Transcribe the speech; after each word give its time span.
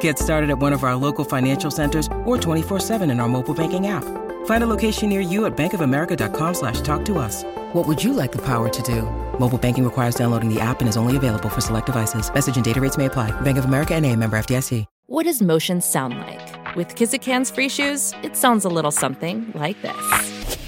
Get 0.00 0.18
started 0.18 0.50
at 0.50 0.58
one 0.58 0.74
of 0.74 0.84
our 0.84 0.96
local 0.96 1.24
financial 1.24 1.70
centers 1.70 2.06
or 2.26 2.36
24-7 2.36 3.10
in 3.10 3.20
our 3.20 3.28
mobile 3.28 3.54
banking 3.54 3.86
app. 3.86 4.04
Find 4.46 4.62
a 4.62 4.66
location 4.66 5.08
near 5.08 5.20
you 5.20 5.46
at 5.46 5.56
bankofamerica.com 5.56 6.54
slash 6.54 6.82
talk 6.82 7.04
to 7.06 7.18
us. 7.18 7.44
What 7.72 7.86
would 7.86 8.02
you 8.02 8.12
like 8.12 8.32
the 8.32 8.42
power 8.42 8.68
to 8.68 8.82
do? 8.82 9.02
Mobile 9.38 9.58
banking 9.58 9.84
requires 9.84 10.14
downloading 10.14 10.52
the 10.52 10.60
app 10.60 10.80
and 10.80 10.88
is 10.88 10.96
only 10.96 11.16
available 11.16 11.48
for 11.48 11.60
select 11.62 11.86
devices. 11.86 12.32
Message 12.32 12.56
and 12.56 12.64
data 12.64 12.80
rates 12.80 12.98
may 12.98 13.06
apply. 13.06 13.30
Bank 13.40 13.56
of 13.56 13.64
America 13.64 13.94
and 13.94 14.04
a 14.04 14.14
member 14.14 14.38
FDIC. 14.38 14.84
What 15.10 15.24
does 15.24 15.40
motion 15.40 15.80
sound 15.80 16.18
like? 16.18 16.76
With 16.76 16.94
Kizik 16.94 17.24
hands-free 17.24 17.70
shoes, 17.70 18.12
it 18.22 18.36
sounds 18.36 18.66
a 18.66 18.68
little 18.68 18.90
something 18.90 19.50
like 19.54 19.80
this. 19.80 20.58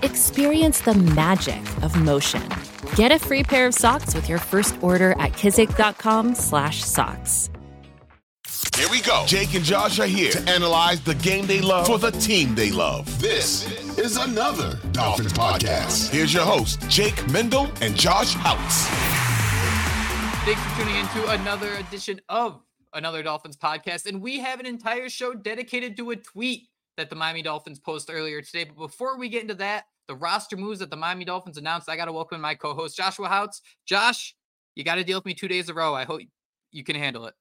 Experience 0.00 0.80
the 0.80 0.94
magic 0.94 1.60
of 1.82 1.94
motion. 1.94 2.42
Get 2.96 3.12
a 3.12 3.18
free 3.18 3.42
pair 3.42 3.66
of 3.66 3.74
socks 3.74 4.14
with 4.14 4.30
your 4.30 4.38
first 4.38 4.82
order 4.82 5.10
at 5.12 5.32
kizik.com 5.32 6.34
slash 6.34 6.82
socks. 6.82 7.50
Here 8.78 8.88
we 8.88 9.00
go. 9.00 9.24
Jake 9.26 9.54
and 9.54 9.64
Josh 9.64 9.98
are 9.98 10.06
here 10.06 10.30
to 10.30 10.48
analyze 10.48 11.00
the 11.00 11.16
game 11.16 11.48
they 11.48 11.60
love 11.60 11.88
for 11.88 11.98
the 11.98 12.12
team 12.12 12.54
they 12.54 12.70
love. 12.70 13.20
This 13.20 13.66
is 13.98 14.16
another 14.16 14.78
Dolphins 14.92 15.32
podcast. 15.32 16.10
Here's 16.10 16.32
your 16.32 16.44
host, 16.44 16.88
Jake 16.88 17.28
Mendel 17.28 17.68
and 17.80 17.96
Josh 17.96 18.36
Houtz. 18.36 18.86
Thanks 20.44 20.62
for 20.62 20.78
tuning 20.78 20.94
in 20.94 21.08
to 21.08 21.30
another 21.30 21.74
edition 21.74 22.20
of 22.28 22.62
another 22.92 23.20
Dolphins 23.24 23.56
podcast. 23.56 24.06
And 24.06 24.22
we 24.22 24.38
have 24.38 24.60
an 24.60 24.66
entire 24.66 25.08
show 25.08 25.34
dedicated 25.34 25.96
to 25.96 26.12
a 26.12 26.16
tweet 26.16 26.68
that 26.96 27.10
the 27.10 27.16
Miami 27.16 27.42
Dolphins 27.42 27.80
posted 27.80 28.14
earlier 28.14 28.42
today. 28.42 28.62
But 28.62 28.76
before 28.76 29.18
we 29.18 29.28
get 29.28 29.42
into 29.42 29.54
that, 29.54 29.86
the 30.06 30.14
roster 30.14 30.56
moves 30.56 30.78
that 30.78 30.90
the 30.90 30.96
Miami 30.96 31.24
Dolphins 31.24 31.58
announced, 31.58 31.88
I 31.88 31.96
got 31.96 32.04
to 32.04 32.12
welcome 32.12 32.40
my 32.40 32.54
co 32.54 32.74
host, 32.74 32.96
Joshua 32.96 33.28
Houtz. 33.28 33.60
Josh, 33.86 34.36
you 34.76 34.84
got 34.84 34.94
to 34.94 35.04
deal 35.04 35.18
with 35.18 35.26
me 35.26 35.34
two 35.34 35.48
days 35.48 35.68
in 35.68 35.72
a 35.72 35.74
row. 35.76 35.96
I 35.96 36.04
hope 36.04 36.20
you 36.70 36.84
can 36.84 36.94
handle 36.94 37.26
it. 37.26 37.34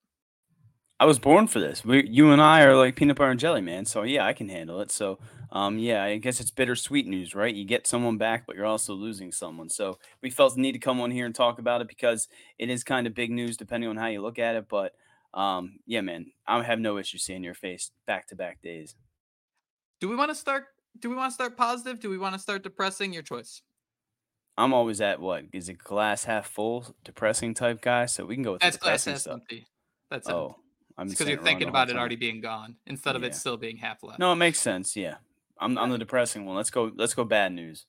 I 0.99 1.05
was 1.05 1.19
born 1.19 1.47
for 1.47 1.59
this. 1.59 1.85
We, 1.85 2.07
you 2.07 2.31
and 2.31 2.41
I 2.41 2.63
are 2.63 2.75
like 2.75 2.95
peanut 2.95 3.17
butter 3.17 3.29
and 3.29 3.39
jelly, 3.39 3.61
man. 3.61 3.85
So 3.85 4.01
yeah, 4.03 4.25
I 4.25 4.33
can 4.33 4.49
handle 4.49 4.81
it. 4.81 4.91
So 4.91 5.19
um, 5.51 5.77
yeah, 5.77 6.03
I 6.03 6.17
guess 6.17 6.39
it's 6.39 6.51
bittersweet 6.51 7.07
news, 7.07 7.35
right? 7.35 7.53
You 7.53 7.65
get 7.65 7.87
someone 7.87 8.17
back, 8.17 8.45
but 8.47 8.55
you're 8.55 8.65
also 8.65 8.93
losing 8.93 9.31
someone. 9.31 9.69
So 9.69 9.99
we 10.21 10.29
felt 10.29 10.55
the 10.55 10.61
need 10.61 10.73
to 10.73 10.79
come 10.79 10.99
on 10.99 11.11
here 11.11 11.25
and 11.25 11.35
talk 11.35 11.59
about 11.59 11.81
it 11.81 11.87
because 11.87 12.27
it 12.57 12.69
is 12.69 12.83
kind 12.83 13.05
of 13.05 13.13
big 13.13 13.31
news, 13.31 13.57
depending 13.57 13.89
on 13.89 13.95
how 13.95 14.07
you 14.07 14.21
look 14.21 14.39
at 14.39 14.55
it. 14.55 14.67
But 14.67 14.93
um, 15.33 15.79
yeah, 15.85 16.01
man, 16.01 16.31
I 16.47 16.61
have 16.63 16.79
no 16.79 16.97
issue 16.97 17.19
seeing 17.19 17.43
your 17.43 17.53
face 17.53 17.91
back 18.07 18.27
to 18.27 18.35
back 18.35 18.61
days. 18.61 18.95
Do 20.01 20.09
we 20.09 20.15
want 20.15 20.31
to 20.31 20.35
start? 20.35 20.65
Do 20.99 21.09
we 21.09 21.15
want 21.15 21.30
to 21.31 21.36
start 21.36 21.55
positive? 21.55 21.99
Do 21.99 22.09
we 22.09 22.17
want 22.17 22.33
to 22.33 22.39
start 22.39 22.63
depressing? 22.63 23.13
Your 23.13 23.23
choice. 23.23 23.61
I'm 24.57 24.73
always 24.73 24.99
at 25.02 25.21
what 25.21 25.43
is 25.53 25.69
it 25.69 25.77
glass 25.77 26.23
half 26.23 26.47
full, 26.47 26.95
depressing 27.03 27.53
type 27.53 27.81
guy. 27.81 28.07
So 28.07 28.25
we 28.25 28.33
can 28.33 28.43
go 28.43 28.53
with 28.53 28.61
that's 28.61 28.77
glass 28.77 29.05
half 29.05 29.27
empty. 29.27 29.67
That's 30.09 30.27
oh. 30.27 30.47
Empty. 30.47 30.61
I'm 30.97 31.09
because 31.09 31.27
you're 31.27 31.41
thinking 31.41 31.69
about 31.69 31.89
it 31.89 31.95
already 31.95 32.15
being 32.15 32.41
gone 32.41 32.75
instead 32.87 33.15
of 33.15 33.21
yeah. 33.21 33.30
it 33.30 33.35
still 33.35 33.58
being 33.58 33.77
half 33.77 34.02
left. 34.02 34.19
No, 34.19 34.31
it 34.31 34.37
makes 34.37 34.59
sense. 34.59 34.95
Yeah, 34.95 35.15
I'm 35.59 35.77
I'm 35.77 35.91
the 35.91 35.97
depressing 35.97 36.45
one. 36.45 36.55
Let's 36.55 36.71
go. 36.71 36.91
Let's 36.95 37.13
go. 37.13 37.23
Bad 37.23 37.53
news. 37.53 37.85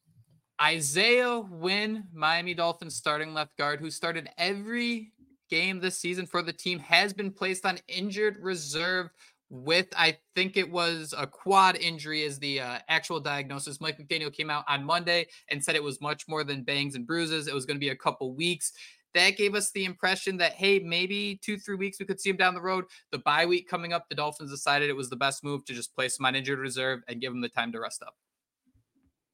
Isaiah 0.60 1.38
Wynn, 1.38 2.04
Miami 2.12 2.52
Dolphins 2.52 2.96
starting 2.96 3.32
left 3.32 3.56
guard, 3.56 3.80
who 3.80 3.90
started 3.90 4.28
every 4.36 5.12
game 5.48 5.80
this 5.80 5.98
season 5.98 6.26
for 6.26 6.42
the 6.42 6.52
team, 6.52 6.78
has 6.80 7.12
been 7.12 7.30
placed 7.30 7.64
on 7.64 7.78
injured 7.88 8.36
reserve 8.40 9.10
with 9.50 9.86
I 9.96 10.18
think 10.34 10.56
it 10.56 10.70
was 10.70 11.14
a 11.16 11.26
quad 11.26 11.76
injury 11.76 12.22
is 12.22 12.38
the 12.38 12.60
uh, 12.60 12.78
actual 12.88 13.20
diagnosis. 13.20 13.80
Mike 13.80 13.98
McDaniel 13.98 14.32
came 14.32 14.50
out 14.50 14.64
on 14.68 14.84
Monday 14.84 15.26
and 15.50 15.62
said 15.62 15.74
it 15.74 15.82
was 15.82 16.00
much 16.00 16.28
more 16.28 16.44
than 16.44 16.62
bangs 16.62 16.94
and 16.94 17.06
bruises. 17.06 17.48
It 17.48 17.54
was 17.54 17.64
going 17.64 17.76
to 17.76 17.80
be 17.80 17.88
a 17.88 17.96
couple 17.96 18.34
weeks 18.34 18.72
that 19.14 19.36
gave 19.36 19.54
us 19.54 19.70
the 19.72 19.84
impression 19.84 20.36
that 20.38 20.52
hey, 20.52 20.78
maybe 20.78 21.38
two 21.42 21.58
three 21.58 21.76
weeks 21.76 21.98
we 21.98 22.06
could 22.06 22.20
see 22.20 22.30
him 22.30 22.36
down 22.36 22.54
the 22.54 22.60
road. 22.60 22.84
The 23.12 23.18
bye 23.18 23.46
week 23.46 23.68
coming 23.68 23.92
up, 23.92 24.08
the 24.08 24.14
Dolphins 24.14 24.50
decided 24.50 24.90
it 24.90 24.96
was 24.96 25.10
the 25.10 25.16
best 25.16 25.42
move 25.44 25.64
to 25.66 25.74
just 25.74 25.94
place 25.94 26.18
him 26.18 26.26
on 26.26 26.34
injured 26.34 26.58
reserve 26.58 27.00
and 27.08 27.20
give 27.20 27.32
him 27.32 27.40
the 27.40 27.48
time 27.48 27.72
to 27.72 27.80
rest 27.80 28.02
up. 28.02 28.14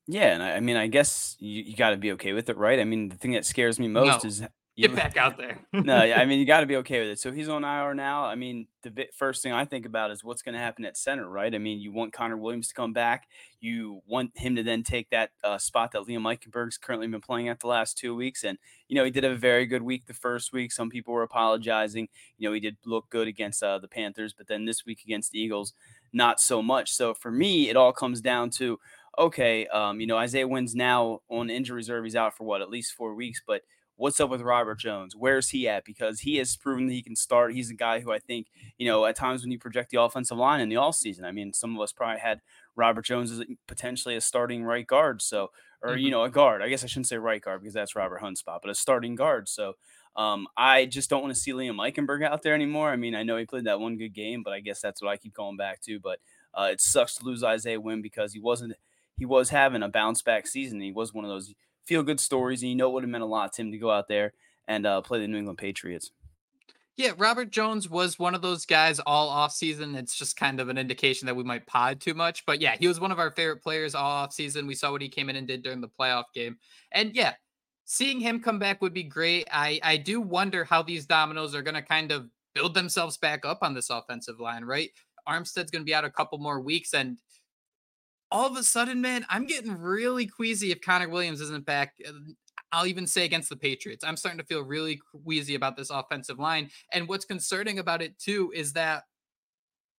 Yeah, 0.06 0.34
and 0.34 0.42
I, 0.42 0.56
I 0.56 0.60
mean, 0.60 0.76
I 0.76 0.86
guess 0.86 1.36
you, 1.38 1.62
you 1.62 1.76
got 1.76 1.90
to 1.90 1.96
be 1.96 2.12
okay 2.12 2.32
with 2.32 2.50
it, 2.50 2.56
right? 2.58 2.78
I 2.78 2.84
mean, 2.84 3.08
the 3.08 3.16
thing 3.16 3.32
that 3.32 3.46
scares 3.46 3.78
me 3.78 3.88
most 3.88 4.24
no. 4.24 4.28
is 4.28 4.42
Get 4.76 4.90
you, 4.90 4.96
back 4.96 5.16
out 5.16 5.36
there. 5.36 5.60
no, 5.72 5.96
I 5.96 6.24
mean 6.24 6.40
you 6.40 6.46
got 6.46 6.60
to 6.60 6.66
be 6.66 6.76
okay 6.76 6.98
with 6.98 7.10
it. 7.10 7.20
So 7.20 7.30
he's 7.30 7.48
on 7.48 7.62
IR 7.62 7.94
now. 7.94 8.24
I 8.24 8.34
mean, 8.34 8.66
the 8.82 9.06
first 9.14 9.40
thing 9.40 9.52
I 9.52 9.64
think 9.64 9.86
about 9.86 10.10
is 10.10 10.24
what's 10.24 10.42
going 10.42 10.54
to 10.54 10.58
happen 10.58 10.84
at 10.84 10.96
center, 10.96 11.28
right? 11.28 11.54
I 11.54 11.58
mean, 11.58 11.78
you 11.78 11.92
want 11.92 12.12
Connor 12.12 12.36
Williams 12.36 12.68
to 12.68 12.74
come 12.74 12.92
back. 12.92 13.28
You 13.60 14.00
want 14.04 14.36
him 14.36 14.56
to 14.56 14.64
then 14.64 14.82
take 14.82 15.10
that 15.10 15.30
uh, 15.44 15.58
spot 15.58 15.92
that 15.92 16.02
Liam 16.02 16.22
Eichenberg's 16.22 16.76
currently 16.76 17.06
been 17.06 17.20
playing 17.20 17.48
at 17.48 17.60
the 17.60 17.68
last 17.68 17.96
two 17.96 18.16
weeks, 18.16 18.42
and 18.42 18.58
you 18.88 18.96
know 18.96 19.04
he 19.04 19.12
did 19.12 19.22
have 19.22 19.32
a 19.32 19.36
very 19.36 19.64
good 19.64 19.82
week 19.82 20.06
the 20.06 20.14
first 20.14 20.52
week. 20.52 20.72
Some 20.72 20.90
people 20.90 21.14
were 21.14 21.22
apologizing. 21.22 22.08
You 22.38 22.48
know 22.48 22.52
he 22.52 22.60
did 22.60 22.76
look 22.84 23.08
good 23.10 23.28
against 23.28 23.62
uh, 23.62 23.78
the 23.78 23.88
Panthers, 23.88 24.34
but 24.36 24.48
then 24.48 24.64
this 24.64 24.84
week 24.84 25.02
against 25.04 25.30
the 25.30 25.38
Eagles, 25.38 25.72
not 26.12 26.40
so 26.40 26.60
much. 26.60 26.92
So 26.92 27.14
for 27.14 27.30
me, 27.30 27.68
it 27.68 27.76
all 27.76 27.92
comes 27.92 28.20
down 28.20 28.50
to 28.50 28.80
okay, 29.20 29.68
um, 29.68 30.00
you 30.00 30.08
know 30.08 30.16
Isaiah 30.16 30.48
Wynn's 30.48 30.74
now 30.74 31.20
on 31.30 31.48
injury 31.48 31.76
reserve. 31.76 32.02
He's 32.02 32.16
out 32.16 32.36
for 32.36 32.42
what 32.42 32.60
at 32.60 32.70
least 32.70 32.94
four 32.94 33.14
weeks, 33.14 33.40
but 33.46 33.62
what's 33.97 34.21
up 34.21 34.31
with 34.31 34.41
Robert 34.41 34.78
Jones? 34.78 35.15
Where's 35.16 35.50
he 35.50 35.69
at? 35.69 35.84
Because 35.84 36.21
he 36.21 36.37
has 36.37 36.56
proven 36.56 36.87
that 36.87 36.93
he 36.93 37.03
can 37.03 37.16
start. 37.16 37.55
He's 37.55 37.71
a 37.71 37.75
guy 37.75 38.00
who 38.00 38.12
I 38.12 38.19
think, 38.19 38.49
you 38.77 38.87
know, 38.87 39.05
at 39.06 39.16
times 39.16 39.43
when 39.43 39.53
you 39.53 39.59
project 39.59 39.91
the 39.91 40.00
offensive 40.00 40.38
line 40.38 40.60
in 40.60 40.69
the 40.69 40.77
all 40.77 40.93
season, 40.93 41.25
I 41.25 41.32
mean, 41.32 41.53
some 41.53 41.75
of 41.75 41.81
us 41.81 41.93
probably 41.93 42.21
had 42.21 42.41
Robert 42.77 43.05
Jones 43.05 43.31
as 43.31 43.44
potentially 43.66 44.16
a 44.16 44.21
starting 44.21 44.65
right 44.65 44.87
guard. 44.87 45.22
So, 45.22 45.50
or, 45.82 45.91
mm-hmm. 45.91 45.99
you 45.99 46.10
know, 46.10 46.25
a 46.25 46.31
guard. 46.31 46.62
I 46.62 46.69
guess 46.69 46.82
I 46.82 46.87
shouldn't 46.87 47.09
say 47.09 47.19
right 47.19 47.43
guard 47.43 47.60
because 47.60 47.75
that's 47.75 47.94
Robert 47.97 48.19
Hunt's 48.19 48.41
spot, 48.41 48.60
but 48.62 48.71
a 48.71 48.75
starting 48.75 49.15
guard. 49.15 49.49
So, 49.49 49.75
um, 50.16 50.47
I 50.56 50.87
just 50.87 51.11
don't 51.11 51.22
want 51.22 51.34
to 51.34 51.41
see 51.41 51.53
Liam 51.53 51.76
Eichenberg 51.76 52.25
out 52.25 52.43
there 52.43 52.55
anymore. 52.55 52.91
I 52.91 52.97
mean, 52.97 53.15
I 53.15 53.25
know 53.25 53.37
he 53.37 53.47
played 53.47 53.65
that 53.65 53.81
one 53.81 53.97
good 53.97 54.15
game, 54.15 54.43
but 54.44 54.53
I 54.53 54.61
guess 54.61 54.81
that's 54.81 55.03
what 55.03 55.11
I 55.11 55.16
keep 55.16 55.34
going 55.34 55.56
back 55.56 55.81
to. 55.82 55.99
But 55.99 56.21
uh, 56.55 56.69
it 56.71 56.81
sucks 56.81 57.16
to 57.16 57.25
lose 57.25 57.43
Isaiah 57.43 57.81
Wynn 57.81 58.00
because 58.00 58.32
he 58.32 58.38
wasn't, 58.38 58.75
he 59.16 59.25
was 59.25 59.50
having 59.50 59.82
a 59.82 59.88
bounce 59.88 60.22
back 60.22 60.47
season. 60.47 60.81
He 60.81 60.93
was 60.93 61.12
one 61.12 61.25
of 61.25 61.31
those 61.31 61.53
feel 61.86 62.02
good 62.02 62.20
stories, 62.20 62.62
and 62.62 62.70
you 62.70 62.76
know 62.76 62.90
it 62.90 62.92
would 62.94 63.02
have 63.02 63.10
meant 63.10 63.24
a 63.24 63.26
lot 63.26 63.52
to 63.54 63.62
him 63.62 63.72
to 63.72 63.78
go 63.78 63.90
out 63.90 64.08
there 64.08 64.32
and 64.66 64.86
uh, 64.86 65.00
play 65.00 65.20
the 65.20 65.28
New 65.28 65.38
England 65.38 65.58
Patriots. 65.58 66.10
Yeah, 66.96 67.10
Robert 67.18 67.50
Jones 67.50 67.90
was 67.90 68.20
one 68.20 68.36
of 68.36 68.42
those 68.42 68.66
guys 68.66 69.00
all 69.00 69.28
off 69.28 69.52
season. 69.52 69.96
It's 69.96 70.16
just 70.16 70.36
kind 70.36 70.60
of 70.60 70.68
an 70.68 70.78
indication 70.78 71.26
that 71.26 71.34
we 71.34 71.42
might 71.42 71.66
pod 71.66 72.00
too 72.00 72.14
much. 72.14 72.46
But 72.46 72.60
yeah, 72.60 72.76
he 72.78 72.86
was 72.86 73.00
one 73.00 73.10
of 73.10 73.18
our 73.18 73.32
favorite 73.32 73.62
players 73.62 73.96
all 73.96 74.08
off 74.08 74.32
season. 74.32 74.68
We 74.68 74.76
saw 74.76 74.92
what 74.92 75.02
he 75.02 75.08
came 75.08 75.28
in 75.28 75.34
and 75.34 75.46
did 75.46 75.64
during 75.64 75.80
the 75.80 75.88
playoff 75.88 76.24
game. 76.32 76.56
And 76.92 77.12
yeah, 77.12 77.34
seeing 77.84 78.20
him 78.20 78.40
come 78.40 78.60
back 78.60 78.80
would 78.80 78.94
be 78.94 79.02
great. 79.02 79.48
I, 79.52 79.80
I 79.82 79.96
do 79.96 80.20
wonder 80.20 80.64
how 80.64 80.82
these 80.82 81.04
dominoes 81.04 81.52
are 81.52 81.62
going 81.62 81.75
to 81.75 81.82
kind 81.82 82.12
of 82.12 82.28
build 82.54 82.75
themselves 82.75 83.16
back 83.16 83.44
up 83.44 83.58
on 83.62 83.75
this 83.75 83.90
offensive 83.90 84.38
line, 84.38 84.64
right? 84.64 84.90
Armstead's 85.28 85.72
going 85.72 85.82
to 85.82 85.87
be 85.87 85.94
out 85.94 86.04
a 86.04 86.10
couple 86.10 86.38
more 86.38 86.60
weeks. 86.60 86.94
And 86.94 87.19
all 88.34 88.48
of 88.48 88.56
a 88.56 88.64
sudden, 88.64 89.00
man, 89.00 89.25
I'm 89.31 89.46
getting 89.46 89.78
really 89.78 90.26
queasy 90.26 90.72
if 90.72 90.81
Connor 90.81 91.08
Williams 91.08 91.40
isn't 91.40 91.64
back. 91.64 91.94
Uh, 92.06 92.10
I'll 92.72 92.86
even 92.86 93.06
say 93.06 93.25
against 93.25 93.48
the 93.48 93.56
Patriots. 93.56 94.04
I'm 94.04 94.16
starting 94.16 94.40
to 94.40 94.44
feel 94.44 94.62
really 94.62 95.00
queasy 95.25 95.54
about 95.54 95.76
this 95.76 95.90
offensive 95.90 96.40
line. 96.40 96.69
And 96.92 97.08
what's 97.08 97.25
concerning 97.25 97.78
about 97.78 98.02
it 98.02 98.19
too 98.19 98.52
is 98.52 98.72
that 98.72 99.04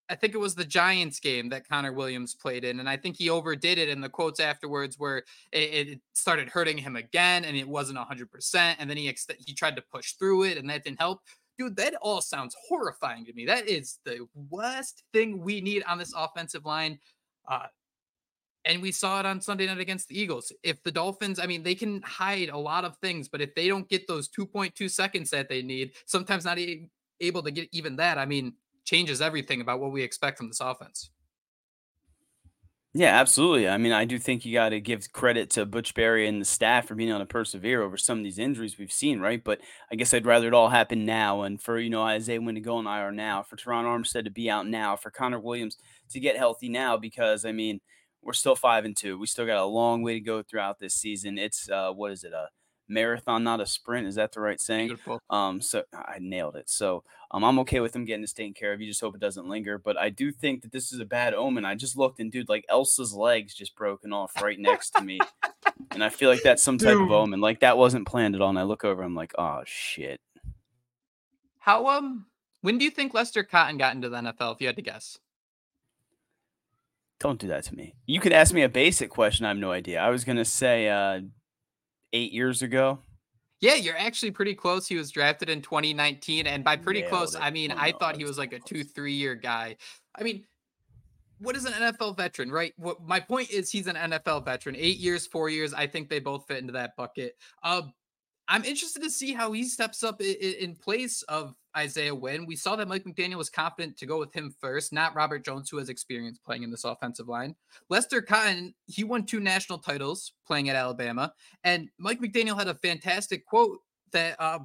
I 0.10 0.16
think 0.16 0.34
it 0.34 0.40
was 0.40 0.54
the 0.54 0.66
Giants 0.66 1.22
game 1.22 1.48
that 1.50 1.68
Connor 1.68 1.94
Williams 1.94 2.36
played 2.36 2.66
in, 2.66 2.82
and 2.82 2.90
I 2.90 2.98
think 2.98 3.16
he 3.16 3.30
overdid 3.30 3.78
it. 3.78 3.88
And 3.88 4.04
the 4.04 4.10
quotes 4.10 4.42
afterwards 4.42 5.00
where 5.00 5.20
it, 5.54 5.88
it 5.88 6.02
started 6.14 6.50
hurting 6.50 6.78
him 6.78 6.98
again, 6.98 7.46
and 7.46 7.56
it 7.56 7.68
wasn't 7.68 7.98
100. 8.00 8.30
percent 8.30 8.78
And 8.82 8.90
then 8.90 8.98
he 8.98 9.08
ex- 9.08 9.26
he 9.40 9.54
tried 9.54 9.78
to 9.78 9.84
push 9.94 10.12
through 10.12 10.44
it, 10.44 10.58
and 10.58 10.70
that 10.70 10.84
didn't 10.84 11.00
help. 11.00 11.22
Dude, 11.58 11.78
that 11.78 11.96
all 12.02 12.20
sounds 12.20 12.54
horrifying 12.68 13.24
to 13.26 13.34
me. 13.34 13.46
That 13.46 13.70
is 13.70 14.00
the 14.04 14.28
worst 14.50 15.04
thing 15.14 15.40
we 15.40 15.62
need 15.62 15.84
on 15.88 15.98
this 15.98 16.14
offensive 16.14 16.66
line. 16.66 17.00
Uh, 17.50 17.68
And 18.66 18.82
we 18.82 18.92
saw 18.92 19.20
it 19.20 19.26
on 19.26 19.40
Sunday 19.42 19.68
night 19.68 19.80
against 19.80 20.08
the 20.08 20.20
Eagles. 20.20 20.52
If 20.64 20.82
the 20.84 20.92
Dolphins, 20.92 21.40
I 21.40 21.46
mean, 21.46 21.62
they 21.62 21.76
can 21.76 22.02
hide 22.02 22.50
a 22.50 22.58
lot 22.58 22.84
of 22.84 22.98
things, 22.98 23.30
but 23.30 23.42
if 23.42 23.54
they 23.54 23.68
don't 23.68 23.88
get 23.88 24.08
those 24.08 24.28
2.2 24.30 24.90
seconds 24.90 25.30
that 25.30 25.50
they 25.50 25.62
need, 25.62 25.92
sometimes 26.06 26.46
not 26.46 26.58
able 27.20 27.44
to 27.44 27.52
get 27.52 27.70
even 27.72 27.96
that, 27.98 28.18
I 28.18 28.26
mean, 28.26 28.54
changes 28.84 29.22
everything 29.22 29.62
about 29.62 29.80
what 29.80 29.92
we 29.92 30.02
expect 30.02 30.38
from 30.38 30.48
this 30.48 30.62
offense. 30.62 31.12
Yeah, 32.98 33.20
absolutely. 33.20 33.68
I 33.68 33.78
mean, 33.78 33.92
I 33.92 34.06
do 34.06 34.18
think 34.18 34.46
you 34.46 34.54
got 34.54 34.70
to 34.70 34.80
give 34.80 35.12
credit 35.12 35.50
to 35.52 35.66
Butch 35.66 35.94
Barry 35.94 36.30
and 36.30 36.40
the 36.40 36.46
staff 36.46 36.88
for 36.88 36.96
being 36.96 37.10
able 37.10 37.20
to 37.20 37.26
persevere 37.26 37.82
over 37.82 37.98
some 37.98 38.20
of 38.20 38.24
these 38.24 38.40
injuries 38.40 38.80
we've 38.80 38.90
seen, 38.90 39.20
right? 39.20 39.44
But 39.44 39.60
I 39.92 39.96
guess 39.96 40.14
I'd 40.14 40.26
rather 40.26 40.48
it 40.48 40.54
all 40.54 40.70
happen 40.70 41.04
now, 41.04 41.42
and 41.42 41.62
for 41.62 41.78
you 41.78 41.90
know 41.90 42.04
Isaiah 42.04 42.40
Wynn 42.40 42.56
to 42.56 42.62
go 42.62 42.78
on 42.78 42.88
IR 42.88 43.12
now, 43.12 43.44
for 43.44 43.58
Terron 43.58 43.84
Armstead 43.84 44.24
to 44.24 44.30
be 44.30 44.50
out 44.50 44.66
now, 44.66 44.96
for 44.96 45.12
Connor 45.12 45.42
Williams 45.42 45.76
to 46.12 46.22
get 46.22 46.38
healthy 46.38 46.70
now, 46.70 46.96
because 46.96 47.44
I 47.44 47.52
mean, 47.52 47.82
we're 48.26 48.34
still 48.34 48.56
five 48.56 48.86
and 48.86 48.98
two. 48.98 49.18
We 49.18 49.28
still 49.28 49.46
got 49.46 49.58
a 49.58 49.66
long 49.66 50.02
way 50.02 50.16
to 50.16 50.20
go 50.20 50.42
throughout 50.42 50.80
this 50.80 50.96
season. 50.96 51.38
It's 51.38 51.70
uh, 51.70 51.92
what 51.92 52.12
is 52.12 52.24
it? 52.24 52.34
A 52.34 52.50
marathon, 52.90 53.44
not 53.44 53.62
a 53.62 53.66
sprint. 53.66 54.08
Is 54.08 54.16
that 54.16 54.32
the 54.32 54.42
right 54.42 54.60
saying? 54.60 54.88
Beautiful. 54.88 55.20
Um, 55.30 55.62
so 55.62 55.84
I 55.94 56.18
nailed 56.20 56.56
it. 56.56 56.70
So 56.70 57.04
um, 57.32 57.44
I'm 57.44 57.60
okay 57.60 57.80
with 57.80 57.94
them 57.94 58.04
getting 58.04 58.22
this 58.22 58.34
taken 58.34 58.54
care 58.54 58.74
of. 58.74 58.82
You 58.82 58.88
just 58.88 59.02
hope 59.02 59.16
it 59.16 59.22
doesn't 59.22 59.48
linger. 59.48 59.78
But 59.78 59.98
I 59.98 60.10
do 60.10 60.32
think 60.32 60.64
that 60.64 60.72
this 60.72 60.92
is 60.92 61.00
a 61.00 61.06
bad 61.06 61.36
omen. 61.36 61.66
I 61.66 61.76
just 61.76 61.96
looked 61.96 62.20
and 62.20 62.32
dude, 62.32 62.50
like 62.50 62.66
Elsa's 62.68 63.14
legs 63.14 63.54
just 63.54 63.76
broken 63.76 64.12
off 64.12 64.42
right 64.42 64.60
next 64.60 64.92
to 64.92 65.04
me, 65.04 65.20
and 65.92 66.04
I 66.04 66.10
feel 66.10 66.30
like 66.30 66.42
that's 66.42 66.64
some 66.64 66.80
type 66.80 66.96
dude. 66.96 67.04
of 67.04 67.12
omen. 67.12 67.42
Like 67.42 67.60
that 67.60 67.78
wasn't 67.78 68.08
planned 68.08 68.34
at 68.34 68.42
all. 68.42 68.50
And 68.50 68.60
I 68.60 68.64
look 68.64 68.84
over, 68.84 69.04
I'm 69.04 69.16
like, 69.16 69.34
oh 69.38 69.62
shit. 69.66 70.20
How 71.60 71.88
um, 71.88 72.26
when 72.62 72.80
do 72.80 72.86
you 72.86 72.92
think 72.92 73.14
Lester 73.14 73.44
Cotton 73.44 73.78
got 73.78 73.96
into 73.96 74.10
the 74.10 74.18
NFL? 74.18 74.56
If 74.56 74.62
you 74.62 74.68
had 74.68 74.76
to 74.78 74.82
guess. 74.82 75.20
Don't 77.20 77.40
do 77.40 77.48
that 77.48 77.64
to 77.66 77.76
me. 77.76 77.96
You 78.06 78.20
could 78.20 78.34
ask 78.34 78.54
me 78.54 78.64
a 78.64 78.70
basic 78.70 79.10
question. 79.10 79.46
I 79.46 79.50
have 79.50 79.58
no 79.58 79.72
idea. 79.72 80.02
I 80.02 80.10
was 80.10 80.24
gonna 80.24 80.46
say 80.46 80.90
uh, 80.90 81.22
eight 82.14 82.32
years 82.32 82.62
ago. 82.62 83.00
Yeah, 83.62 83.76
you're 83.76 83.98
actually 83.98 84.32
pretty 84.32 84.54
close. 84.54 84.86
He 84.86 84.96
was 84.96 85.12
drafted 85.12 85.50
in 85.50 85.62
2019, 85.62 86.46
and 86.46 86.64
by 86.64 86.76
pretty 86.76 87.02
Nailed 87.02 87.12
close, 87.12 87.36
it. 87.36 87.42
I 87.42 87.52
mean 87.52 87.72
oh, 87.72 87.78
I 87.78 87.92
no, 87.92 87.98
thought 87.98 88.18
he 88.18 88.26
was 88.26 88.38
like 88.38 88.54
a 88.54 88.60
two, 88.60 88.84
three 88.84 89.14
year 89.14 89.36
guy. 89.36 89.78
I 90.18 90.24
mean, 90.24 90.46
what 91.40 91.56
is 91.56 91.66
an 91.66 91.74
NFL 91.74 92.18
veteran, 92.18 92.52
right? 92.52 92.74
What 92.78 93.02
my 93.02 93.20
point 93.20 93.50
is, 93.52 93.72
he's 93.72 93.88
an 93.88 93.96
NFL 93.96 94.46
veteran. 94.46 94.76
Eight 94.78 94.98
years, 94.98 95.26
four 95.28 95.50
years. 95.50 95.74
I 95.74 95.88
think 95.88 96.10
they 96.10 96.20
both 96.20 96.46
fit 96.48 96.58
into 96.58 96.74
that 96.74 96.96
bucket. 96.96 97.36
Uh, 97.64 97.84
I'm 98.48 98.64
interested 98.64 99.02
to 99.04 99.10
see 99.10 99.34
how 99.34 99.52
he 99.52 99.64
steps 99.64 100.04
up 100.04 100.22
in, 100.22 100.36
in 100.36 100.76
place 100.76 101.22
of 101.24 101.56
Isaiah 101.76 102.16
Wynn. 102.16 102.46
We 102.46 102.56
saw 102.56 102.76
that 102.76 102.88
Mike 102.88 103.04
McDaniel 103.04 103.38
was 103.38 103.50
confident 103.50 103.98
to 103.98 104.06
go 104.06 104.20
with 104.20 104.34
him 104.34 104.56
first, 104.60 104.94
not 104.94 105.16
Robert 105.16 105.44
Jones, 105.44 105.70
who 105.70 105.78
has 105.78 105.90
experience 105.90 106.38
playing 106.38 106.64
in 106.64 106.72
this 106.72 106.84
offensive 106.84 107.28
line. 107.28 107.56
Lester 107.90 108.22
Cotton, 108.22 108.74
he 108.86 109.04
won 109.04 109.26
two 109.26 109.40
national 109.40 109.80
titles 109.80 110.34
playing 110.48 110.70
at 110.70 110.76
Alabama. 110.76 111.34
And 111.64 111.90
Mike 111.98 112.22
McDaniel 112.22 112.58
had 112.58 112.68
a 112.68 112.76
fantastic 112.76 113.46
quote 113.46 113.80
that 114.12 114.36
uh, 114.40 114.60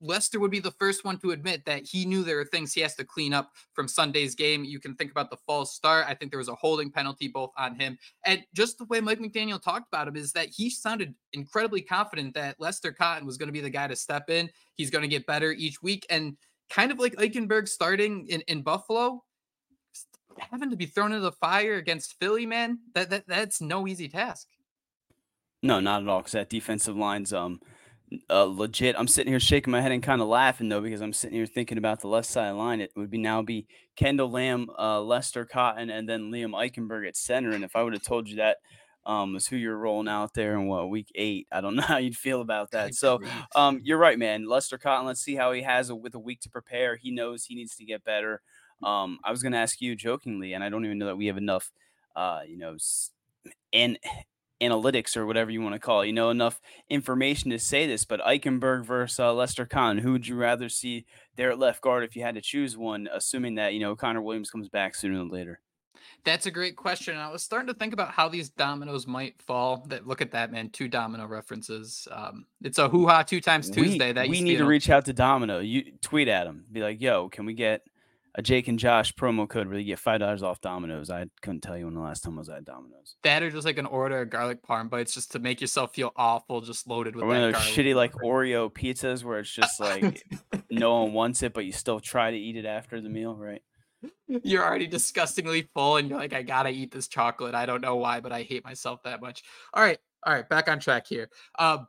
Lester 0.00 0.40
would 0.40 0.50
be 0.50 0.60
the 0.60 0.70
first 0.72 1.04
one 1.04 1.18
to 1.18 1.32
admit 1.32 1.64
that 1.66 1.84
he 1.84 2.04
knew 2.04 2.22
there 2.22 2.40
are 2.40 2.44
things 2.44 2.72
he 2.72 2.80
has 2.80 2.94
to 2.96 3.04
clean 3.04 3.34
up 3.34 3.52
from 3.74 3.86
Sunday's 3.86 4.34
game. 4.34 4.64
You 4.64 4.80
can 4.80 4.94
think 4.94 5.10
about 5.10 5.30
the 5.30 5.36
false 5.46 5.74
start. 5.74 6.06
I 6.08 6.14
think 6.14 6.30
there 6.30 6.38
was 6.38 6.48
a 6.48 6.54
holding 6.54 6.90
penalty 6.90 7.28
both 7.28 7.50
on 7.58 7.78
him. 7.78 7.98
And 8.24 8.42
just 8.54 8.78
the 8.78 8.86
way 8.86 9.00
Mike 9.00 9.18
McDaniel 9.18 9.62
talked 9.62 9.88
about 9.92 10.08
him 10.08 10.16
is 10.16 10.32
that 10.32 10.48
he 10.48 10.70
sounded 10.70 11.14
incredibly 11.32 11.82
confident 11.82 12.34
that 12.34 12.56
Lester 12.58 12.92
Cotton 12.92 13.26
was 13.26 13.36
going 13.36 13.48
to 13.48 13.52
be 13.52 13.60
the 13.60 13.70
guy 13.70 13.86
to 13.86 13.96
step 13.96 14.30
in. 14.30 14.48
He's 14.74 14.90
going 14.90 15.02
to 15.02 15.08
get 15.08 15.26
better 15.26 15.52
each 15.52 15.82
week. 15.82 16.06
And 16.08 16.36
kind 16.70 16.90
of 16.90 16.98
like 16.98 17.16
Eichenberg 17.16 17.68
starting 17.68 18.26
in, 18.28 18.40
in 18.42 18.62
Buffalo, 18.62 19.22
having 20.38 20.70
to 20.70 20.76
be 20.76 20.86
thrown 20.86 21.12
into 21.12 21.22
the 21.22 21.32
fire 21.32 21.74
against 21.74 22.18
Philly, 22.18 22.46
man, 22.46 22.78
that, 22.94 23.10
that 23.10 23.24
that's 23.26 23.60
no 23.60 23.86
easy 23.86 24.08
task. 24.08 24.46
No, 25.62 25.80
not 25.80 26.02
at 26.02 26.08
all. 26.08 26.20
Because 26.20 26.32
that 26.32 26.48
defensive 26.48 26.96
line's 26.96 27.32
um 27.32 27.60
uh, 28.28 28.44
legit. 28.44 28.96
I'm 28.98 29.08
sitting 29.08 29.32
here 29.32 29.40
shaking 29.40 29.70
my 29.70 29.80
head 29.80 29.92
and 29.92 30.02
kind 30.02 30.20
of 30.20 30.28
laughing 30.28 30.68
though 30.68 30.80
because 30.80 31.00
I'm 31.00 31.12
sitting 31.12 31.36
here 31.36 31.46
thinking 31.46 31.78
about 31.78 32.00
the 32.00 32.08
left 32.08 32.28
side 32.28 32.50
line. 32.52 32.80
It 32.80 32.92
would 32.96 33.10
be 33.10 33.18
now 33.18 33.42
be 33.42 33.66
Kendall 33.96 34.30
Lamb, 34.30 34.68
uh, 34.78 35.00
Lester 35.00 35.44
Cotton, 35.44 35.90
and 35.90 36.08
then 36.08 36.30
Liam 36.30 36.52
Eichenberg 36.52 37.06
at 37.06 37.16
center. 37.16 37.50
And 37.50 37.64
if 37.64 37.76
I 37.76 37.82
would 37.82 37.92
have 37.92 38.02
told 38.02 38.28
you 38.28 38.36
that 38.36 38.58
um, 39.06 39.34
was 39.34 39.46
who 39.46 39.56
you're 39.56 39.76
rolling 39.76 40.08
out 40.08 40.34
there 40.34 40.54
in 40.54 40.66
what 40.66 40.90
week 40.90 41.10
eight, 41.14 41.46
I 41.52 41.60
don't 41.60 41.76
know 41.76 41.82
how 41.82 41.98
you'd 41.98 42.16
feel 42.16 42.40
about 42.40 42.72
that. 42.72 42.94
So 42.94 43.20
um, 43.54 43.80
you're 43.82 43.98
right, 43.98 44.18
man. 44.18 44.48
Lester 44.48 44.78
Cotton. 44.78 45.06
Let's 45.06 45.22
see 45.22 45.36
how 45.36 45.52
he 45.52 45.62
has 45.62 45.90
a, 45.90 45.94
with 45.94 46.14
a 46.14 46.20
week 46.20 46.40
to 46.40 46.50
prepare. 46.50 46.96
He 46.96 47.10
knows 47.10 47.44
he 47.44 47.54
needs 47.54 47.76
to 47.76 47.84
get 47.84 48.04
better. 48.04 48.40
Um, 48.82 49.18
I 49.22 49.30
was 49.30 49.42
going 49.42 49.52
to 49.52 49.58
ask 49.58 49.80
you 49.80 49.94
jokingly, 49.94 50.54
and 50.54 50.64
I 50.64 50.68
don't 50.68 50.84
even 50.84 50.98
know 50.98 51.06
that 51.06 51.16
we 51.16 51.26
have 51.26 51.36
enough, 51.36 51.70
uh, 52.16 52.40
you 52.46 52.56
know, 52.56 52.76
and 53.72 53.98
analytics 54.60 55.16
or 55.16 55.26
whatever 55.26 55.50
you 55.50 55.62
want 55.62 55.74
to 55.74 55.78
call 55.78 56.02
it, 56.02 56.06
you 56.06 56.12
know, 56.12 56.30
enough 56.30 56.60
information 56.88 57.50
to 57.50 57.58
say 57.58 57.86
this, 57.86 58.04
but 58.04 58.20
Eichenberg 58.20 58.84
versus 58.84 59.18
uh, 59.18 59.32
Lester 59.32 59.66
Cotton, 59.66 59.98
who 59.98 60.12
would 60.12 60.26
you 60.26 60.36
rather 60.36 60.68
see 60.68 61.06
there 61.36 61.50
at 61.50 61.58
left 61.58 61.80
guard 61.80 62.04
if 62.04 62.14
you 62.14 62.22
had 62.22 62.34
to 62.34 62.40
choose 62.40 62.76
one, 62.76 63.08
assuming 63.12 63.54
that, 63.56 63.74
you 63.74 63.80
know, 63.80 63.96
Connor 63.96 64.22
Williams 64.22 64.50
comes 64.50 64.68
back 64.68 64.94
sooner 64.94 65.18
than 65.18 65.28
later? 65.28 65.60
That's 66.24 66.46
a 66.46 66.50
great 66.50 66.76
question. 66.76 67.16
I 67.16 67.30
was 67.30 67.42
starting 67.42 67.68
to 67.68 67.74
think 67.74 67.94
about 67.94 68.10
how 68.10 68.28
these 68.28 68.50
dominoes 68.50 69.06
might 69.06 69.40
fall. 69.40 69.84
That 69.88 70.06
look 70.06 70.20
at 70.20 70.32
that, 70.32 70.52
man. 70.52 70.68
Two 70.68 70.86
domino 70.86 71.26
references. 71.26 72.06
Um, 72.10 72.44
it's 72.62 72.78
a 72.78 72.88
hoo 72.88 73.06
ha 73.06 73.22
two 73.22 73.40
times 73.40 73.70
Tuesday. 73.70 74.08
We, 74.08 74.12
that 74.12 74.28
we 74.28 74.40
need 74.42 74.58
to 74.58 74.66
reach 74.66 74.90
out 74.90 75.06
to 75.06 75.14
Domino. 75.14 75.60
You 75.60 75.92
tweet 76.02 76.28
at 76.28 76.46
him, 76.46 76.64
be 76.70 76.82
like, 76.82 77.00
"Yo, 77.00 77.30
can 77.30 77.46
we 77.46 77.54
get 77.54 77.82
a 78.34 78.42
Jake 78.42 78.68
and 78.68 78.78
Josh 78.78 79.12
promo 79.14 79.48
code 79.48 79.68
where 79.68 79.78
you 79.78 79.84
get 79.84 79.98
five 79.98 80.20
dollars 80.20 80.42
off 80.42 80.60
Domino's. 80.60 81.10
I 81.10 81.26
couldn't 81.42 81.60
tell 81.60 81.76
you 81.76 81.86
when 81.86 81.94
the 81.94 82.00
last 82.00 82.22
time 82.22 82.34
I 82.34 82.38
was 82.38 82.48
at 82.48 82.64
Domino's. 82.64 83.16
That 83.22 83.42
or 83.42 83.50
just 83.50 83.64
like 83.64 83.78
an 83.78 83.86
order 83.86 84.22
of 84.22 84.30
garlic 84.30 84.62
parm 84.62 84.88
bites 84.88 85.14
just 85.14 85.32
to 85.32 85.38
make 85.38 85.60
yourself 85.60 85.94
feel 85.94 86.12
awful, 86.16 86.60
just 86.60 86.86
loaded 86.86 87.16
with 87.16 87.24
or 87.24 87.28
one 87.28 87.36
of 87.36 87.52
those 87.52 87.62
shitty 87.62 87.94
like 87.94 88.12
Oreo 88.14 88.72
pizzas 88.72 89.24
where 89.24 89.40
it's 89.40 89.50
just 89.50 89.80
like 89.80 90.24
no 90.70 91.02
one 91.02 91.12
wants 91.12 91.42
it, 91.42 91.52
but 91.52 91.64
you 91.64 91.72
still 91.72 92.00
try 92.00 92.30
to 92.30 92.36
eat 92.36 92.56
it 92.56 92.66
after 92.66 93.00
the 93.00 93.08
meal, 93.08 93.34
right? 93.34 93.62
You're 94.28 94.64
already 94.64 94.86
disgustingly 94.86 95.68
full, 95.74 95.96
and 95.96 96.08
you're 96.08 96.18
like, 96.18 96.32
I 96.32 96.42
gotta 96.42 96.70
eat 96.70 96.90
this 96.90 97.08
chocolate. 97.08 97.54
I 97.54 97.66
don't 97.66 97.82
know 97.82 97.96
why, 97.96 98.20
but 98.20 98.32
I 98.32 98.42
hate 98.42 98.64
myself 98.64 99.02
that 99.02 99.20
much. 99.20 99.42
All 99.74 99.82
right, 99.82 99.98
all 100.24 100.32
right, 100.32 100.48
back 100.48 100.68
on 100.68 100.78
track 100.78 101.06
here. 101.06 101.28
Um, 101.58 101.86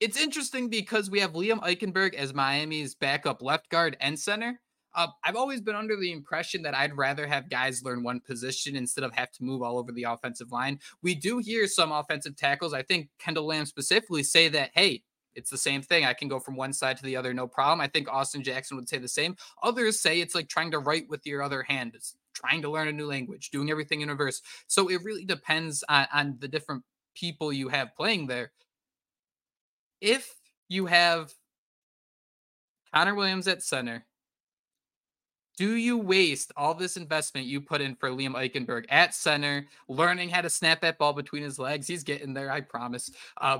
it's 0.00 0.20
interesting 0.20 0.68
because 0.68 1.10
we 1.10 1.20
have 1.20 1.34
Liam 1.34 1.62
Eichenberg 1.62 2.14
as 2.14 2.34
Miami's 2.34 2.96
backup 2.96 3.42
left 3.42 3.68
guard 3.68 3.96
and 4.00 4.18
center. 4.18 4.60
Uh, 4.94 5.08
I've 5.24 5.36
always 5.36 5.60
been 5.60 5.74
under 5.74 5.96
the 5.96 6.12
impression 6.12 6.62
that 6.62 6.74
I'd 6.74 6.96
rather 6.96 7.26
have 7.26 7.48
guys 7.48 7.82
learn 7.82 8.02
one 8.02 8.20
position 8.20 8.76
instead 8.76 9.04
of 9.04 9.14
have 9.14 9.32
to 9.32 9.44
move 9.44 9.62
all 9.62 9.78
over 9.78 9.92
the 9.92 10.04
offensive 10.04 10.52
line. 10.52 10.78
We 11.02 11.14
do 11.14 11.38
hear 11.38 11.66
some 11.66 11.92
offensive 11.92 12.36
tackles, 12.36 12.74
I 12.74 12.82
think 12.82 13.08
Kendall 13.18 13.46
Lamb 13.46 13.66
specifically, 13.66 14.22
say 14.22 14.48
that, 14.48 14.70
hey, 14.74 15.02
it's 15.34 15.50
the 15.50 15.56
same 15.58 15.80
thing. 15.80 16.04
I 16.04 16.12
can 16.12 16.28
go 16.28 16.38
from 16.38 16.56
one 16.56 16.74
side 16.74 16.98
to 16.98 17.02
the 17.02 17.16
other, 17.16 17.32
no 17.32 17.46
problem. 17.46 17.80
I 17.80 17.88
think 17.88 18.08
Austin 18.08 18.42
Jackson 18.42 18.76
would 18.76 18.88
say 18.88 18.98
the 18.98 19.08
same. 19.08 19.34
Others 19.62 20.00
say 20.00 20.20
it's 20.20 20.34
like 20.34 20.48
trying 20.48 20.70
to 20.72 20.78
write 20.78 21.08
with 21.08 21.26
your 21.26 21.42
other 21.42 21.62
hand. 21.62 21.92
It's 21.94 22.16
trying 22.34 22.60
to 22.62 22.70
learn 22.70 22.88
a 22.88 22.92
new 22.92 23.06
language, 23.06 23.50
doing 23.50 23.70
everything 23.70 24.02
in 24.02 24.08
reverse. 24.10 24.42
So 24.66 24.88
it 24.88 25.02
really 25.02 25.24
depends 25.24 25.82
on, 25.88 26.06
on 26.12 26.36
the 26.38 26.48
different 26.48 26.82
people 27.14 27.52
you 27.52 27.68
have 27.68 27.96
playing 27.96 28.26
there. 28.26 28.52
If 30.00 30.34
you 30.68 30.86
have 30.86 31.32
Connor 32.94 33.14
Williams 33.14 33.48
at 33.48 33.62
center, 33.62 34.04
do 35.56 35.74
you 35.74 35.98
waste 35.98 36.52
all 36.56 36.74
this 36.74 36.96
investment 36.96 37.46
you 37.46 37.60
put 37.60 37.80
in 37.80 37.94
for 37.94 38.08
Liam 38.10 38.34
Eichenberg 38.34 38.86
at 38.88 39.14
center, 39.14 39.66
learning 39.88 40.30
how 40.30 40.40
to 40.40 40.50
snap 40.50 40.80
that 40.80 40.98
ball 40.98 41.12
between 41.12 41.42
his 41.42 41.58
legs? 41.58 41.86
He's 41.86 42.04
getting 42.04 42.32
there, 42.32 42.50
I 42.50 42.62
promise. 42.62 43.10
Uh, 43.38 43.58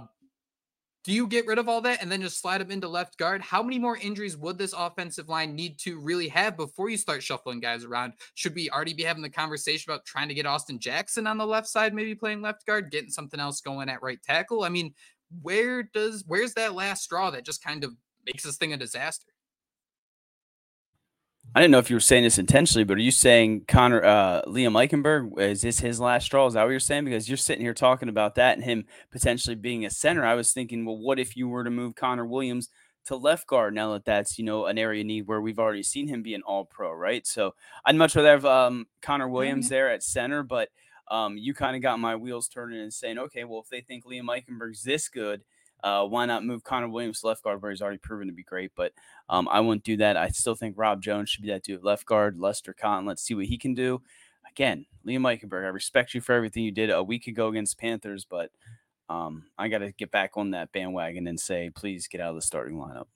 do 1.04 1.12
you 1.12 1.26
get 1.26 1.46
rid 1.46 1.58
of 1.58 1.68
all 1.68 1.80
that 1.80 2.00
and 2.00 2.10
then 2.10 2.22
just 2.22 2.40
slide 2.40 2.60
him 2.60 2.70
into 2.70 2.86
left 2.86 3.18
guard? 3.18 3.42
How 3.42 3.60
many 3.62 3.78
more 3.78 3.96
injuries 3.96 4.36
would 4.36 4.56
this 4.56 4.72
offensive 4.72 5.28
line 5.28 5.54
need 5.56 5.78
to 5.80 5.98
really 5.98 6.28
have 6.28 6.56
before 6.56 6.88
you 6.88 6.96
start 6.96 7.24
shuffling 7.24 7.58
guys 7.58 7.84
around? 7.84 8.12
Should 8.34 8.54
we 8.54 8.70
already 8.70 8.94
be 8.94 9.02
having 9.02 9.22
the 9.22 9.28
conversation 9.28 9.90
about 9.90 10.04
trying 10.04 10.28
to 10.28 10.34
get 10.34 10.46
Austin 10.46 10.78
Jackson 10.78 11.26
on 11.26 11.38
the 11.38 11.46
left 11.46 11.66
side, 11.66 11.92
maybe 11.92 12.14
playing 12.14 12.40
left 12.40 12.64
guard, 12.66 12.92
getting 12.92 13.10
something 13.10 13.40
else 13.40 13.60
going 13.60 13.88
at 13.88 14.02
right 14.02 14.22
tackle? 14.22 14.62
I 14.62 14.68
mean, 14.68 14.94
where 15.42 15.82
does 15.82 16.22
where's 16.26 16.54
that 16.54 16.74
last 16.74 17.02
straw 17.02 17.30
that 17.30 17.44
just 17.44 17.64
kind 17.64 17.82
of 17.82 17.92
makes 18.24 18.44
this 18.44 18.56
thing 18.56 18.72
a 18.72 18.76
disaster? 18.76 19.31
I 21.54 21.60
didn't 21.60 21.72
know 21.72 21.78
if 21.78 21.90
you 21.90 21.96
were 21.96 22.00
saying 22.00 22.22
this 22.22 22.38
intentionally, 22.38 22.84
but 22.84 22.96
are 22.96 23.02
you 23.02 23.10
saying 23.10 23.66
Connor 23.68 24.02
uh, 24.02 24.42
Liam 24.46 24.72
Eichenberg 24.72 25.38
is 25.38 25.60
this 25.60 25.80
his 25.80 26.00
last 26.00 26.24
straw? 26.24 26.46
Is 26.46 26.54
that 26.54 26.62
what 26.62 26.70
you're 26.70 26.80
saying? 26.80 27.04
Because 27.04 27.28
you're 27.28 27.36
sitting 27.36 27.62
here 27.62 27.74
talking 27.74 28.08
about 28.08 28.36
that 28.36 28.56
and 28.56 28.64
him 28.64 28.86
potentially 29.10 29.54
being 29.54 29.84
a 29.84 29.90
center. 29.90 30.24
I 30.24 30.34
was 30.34 30.52
thinking, 30.52 30.86
well, 30.86 30.96
what 30.96 31.18
if 31.18 31.36
you 31.36 31.48
were 31.48 31.62
to 31.62 31.70
move 31.70 31.94
Connor 31.94 32.24
Williams 32.24 32.70
to 33.04 33.16
left 33.16 33.46
guard 33.46 33.74
now 33.74 33.92
that 33.92 34.06
that's 34.06 34.38
you 34.38 34.44
know 34.44 34.66
an 34.66 34.78
area 34.78 35.04
need 35.04 35.26
where 35.26 35.42
we've 35.42 35.58
already 35.58 35.82
seen 35.82 36.08
him 36.08 36.22
be 36.22 36.34
an 36.34 36.42
All 36.42 36.64
Pro, 36.64 36.90
right? 36.90 37.26
So 37.26 37.54
I'd 37.84 37.96
much 37.96 38.16
rather 38.16 38.30
have 38.30 38.46
um, 38.46 38.86
Connor 39.02 39.28
Williams 39.28 39.68
there 39.68 39.90
at 39.90 40.02
center, 40.02 40.42
but 40.42 40.70
um, 41.10 41.36
you 41.36 41.52
kind 41.52 41.76
of 41.76 41.82
got 41.82 41.98
my 42.00 42.16
wheels 42.16 42.48
turning 42.48 42.80
and 42.80 42.94
saying, 42.94 43.18
okay, 43.18 43.44
well 43.44 43.60
if 43.60 43.68
they 43.68 43.82
think 43.82 44.06
Liam 44.06 44.24
Eichenberg's 44.24 44.84
this 44.84 45.08
good 45.08 45.42
uh, 45.82 46.04
why 46.06 46.26
not 46.26 46.44
move 46.44 46.64
Connor 46.64 46.88
Williams 46.88 47.20
to 47.20 47.28
left 47.28 47.42
guard 47.42 47.60
where 47.60 47.70
he's 47.70 47.82
already 47.82 47.98
proven 47.98 48.28
to 48.28 48.32
be 48.32 48.42
great? 48.42 48.72
But 48.76 48.92
um, 49.28 49.48
I 49.50 49.60
wouldn't 49.60 49.84
do 49.84 49.96
that. 49.98 50.16
I 50.16 50.28
still 50.28 50.54
think 50.54 50.76
Rob 50.78 51.02
Jones 51.02 51.30
should 51.30 51.42
be 51.42 51.50
that 51.50 51.64
dude 51.64 51.82
left 51.82 52.06
guard. 52.06 52.38
Lester 52.38 52.72
Cotton, 52.72 53.06
let's 53.06 53.22
see 53.22 53.34
what 53.34 53.46
he 53.46 53.58
can 53.58 53.74
do. 53.74 54.02
again, 54.50 54.86
Liam 55.06 55.22
Eichenberg, 55.22 55.64
I 55.64 55.68
respect 55.68 56.14
you 56.14 56.20
for 56.20 56.32
everything 56.34 56.64
you 56.64 56.72
did 56.72 56.90
a 56.90 57.02
week 57.02 57.26
ago 57.26 57.48
against 57.48 57.78
Panthers, 57.78 58.24
but 58.24 58.50
um, 59.08 59.44
I 59.58 59.68
got 59.68 59.78
to 59.78 59.92
get 59.92 60.10
back 60.10 60.32
on 60.36 60.52
that 60.52 60.72
bandwagon 60.72 61.26
and 61.26 61.38
say, 61.38 61.70
please 61.74 62.08
get 62.08 62.20
out 62.20 62.30
of 62.30 62.36
the 62.36 62.42
starting 62.42 62.76
lineup. 62.76 63.06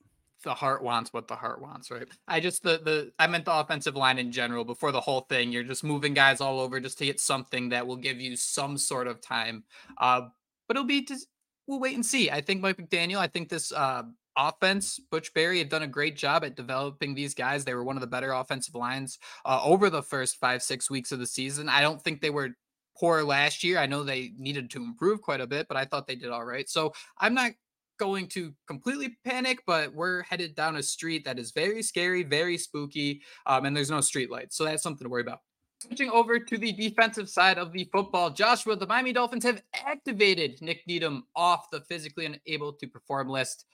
The 0.43 0.55
heart 0.55 0.83
wants 0.83 1.13
what 1.13 1.27
the 1.27 1.35
heart 1.35 1.61
wants, 1.61 1.91
right? 1.91 2.07
I 2.29 2.39
just 2.39 2.63
the 2.63 2.79
the 2.85 3.13
I 3.19 3.27
meant 3.27 3.47
the 3.47 3.59
offensive 3.59 3.97
line 3.97 4.19
in 4.19 4.31
general. 4.31 4.65
Before 4.65 4.93
the 4.93 5.01
whole 5.01 5.23
thing, 5.23 5.51
you're 5.51 5.65
just 5.65 5.83
moving 5.83 6.15
guys 6.15 6.41
all 6.41 6.61
over 6.61 6.79
just 6.79 6.99
to 6.99 7.07
get 7.07 7.19
something 7.19 7.71
that 7.71 7.87
will 7.87 7.97
give 7.97 8.21
you 8.21 8.37
some 8.37 8.79
sort 8.79 9.09
of 9.09 9.21
time. 9.21 9.65
Uh, 9.99 10.29
but 10.69 10.77
it'll 10.77 10.87
be 10.87 11.05
just 11.05 11.27
we'll 11.67 11.81
wait 11.81 11.95
and 11.95 12.07
see. 12.07 12.31
I 12.31 12.41
think 12.41 12.61
Mike 12.61 12.77
McDaniel. 12.77 13.19
I 13.19 13.27
think 13.27 13.49
this 13.49 13.73
uh, 13.73 14.03
offense, 14.37 15.01
Butch 15.11 15.33
Barry 15.35 15.59
had 15.59 15.69
done 15.69 15.83
a 15.83 15.89
great 15.89 16.17
job 16.17 16.45
at 16.45 16.57
developing 16.57 17.15
these 17.15 17.35
guys. 17.35 17.65
They 17.65 17.75
were 17.75 17.85
one 17.85 17.97
of 17.97 18.01
the 18.01 18.07
better 18.07 18.33
offensive 18.33 18.75
lines 18.75 19.19
uh, 19.45 19.61
over 19.65 19.91
the 19.91 20.03
first 20.03 20.37
five, 20.37 20.63
six 20.63 20.91
weeks 20.91 21.13
of 21.13 21.19
the 21.19 21.27
season. 21.27 21.69
I 21.69 21.81
don't 21.81 22.03
think 22.03 22.21
they 22.21 22.31
were 22.31 22.51
poor 22.99 23.23
last 23.23 23.63
year. 23.65 23.79
I 23.79 23.87
know 23.87 24.03
they 24.03 24.33
needed 24.39 24.71
to 24.71 24.83
improve 24.83 25.21
quite 25.23 25.41
a 25.41 25.47
bit, 25.47 25.67
but 25.69 25.77
I 25.77 25.85
thought 25.85 26.07
they 26.07 26.17
did 26.17 26.31
all 26.31 26.45
right. 26.45 26.69
So 26.69 26.93
I'm 27.19 27.35
not 27.35 27.53
going 27.99 28.29
to 28.29 28.53
completely 28.67 29.17
panic, 29.25 29.61
but 29.67 29.95
we're 29.95 30.23
headed 30.23 30.55
down 30.55 30.77
a 30.77 30.83
street 30.83 31.25
that 31.25 31.39
is 31.39 31.53
very 31.53 31.83
scary, 31.83 32.23
very 32.23 32.59
spooky, 32.59 33.23
um, 33.47 33.65
and 33.65 33.77
there's 33.77 33.91
no 33.91 34.01
street 34.01 34.31
lights. 34.31 34.57
So 34.57 34.65
that's 34.65 34.83
something 34.83 35.05
to 35.05 35.11
worry 35.11 35.23
about. 35.23 35.41
Switching 35.79 36.11
over 36.11 36.39
to 36.39 36.57
the 36.57 36.73
defensive 36.73 37.29
side 37.29 37.59
of 37.59 37.73
the 37.73 37.85
football, 37.93 38.31
Joshua, 38.31 38.77
the 38.77 38.87
Miami 38.87 39.13
Dolphins 39.13 39.45
have 39.45 39.63
activated 39.75 40.61
Nik 40.63 40.83
Needham 40.87 41.27
off 41.37 41.71
the 41.71 41.83
physically 41.83 42.25
unable 42.25 42.73
to 42.73 42.87
perform 42.87 43.29
list. 43.29 43.67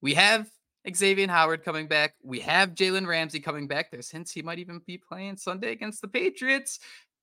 We 0.00 0.14
have 0.14 0.48
Xavier 0.94 1.26
Howard 1.28 1.64
coming 1.64 1.88
back. 1.88 2.14
We 2.22 2.38
have 2.40 2.74
Jalen 2.74 3.06
Ramsey 3.06 3.40
coming 3.40 3.66
back. 3.66 3.90
There's 3.90 4.10
hints 4.10 4.30
he 4.30 4.42
might 4.42 4.58
even 4.58 4.80
be 4.86 4.96
playing 4.96 5.36
Sunday 5.36 5.72
against 5.72 6.02
the 6.02 6.08
Patriots. 6.08 6.78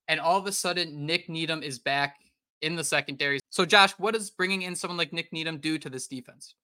And 0.07 0.19
all 0.19 0.37
of 0.37 0.45
a 0.45 0.51
sudden, 0.51 1.05
Nik 1.05 1.29
Needham 1.29 1.63
is 1.63 1.79
back 1.79 2.17
in 2.61 2.75
the 2.75 2.83
secondary. 2.83 3.39
So, 3.49 3.65
Josh, 3.65 3.93
what 3.93 4.13
does 4.13 4.29
bringing 4.29 4.63
in 4.63 4.75
someone 4.75 4.97
like 4.97 5.13
Nik 5.13 5.31
Needham 5.31 5.57
do 5.59 5.77
to 5.77 5.89
this 5.89 6.07
defense? 6.07 6.55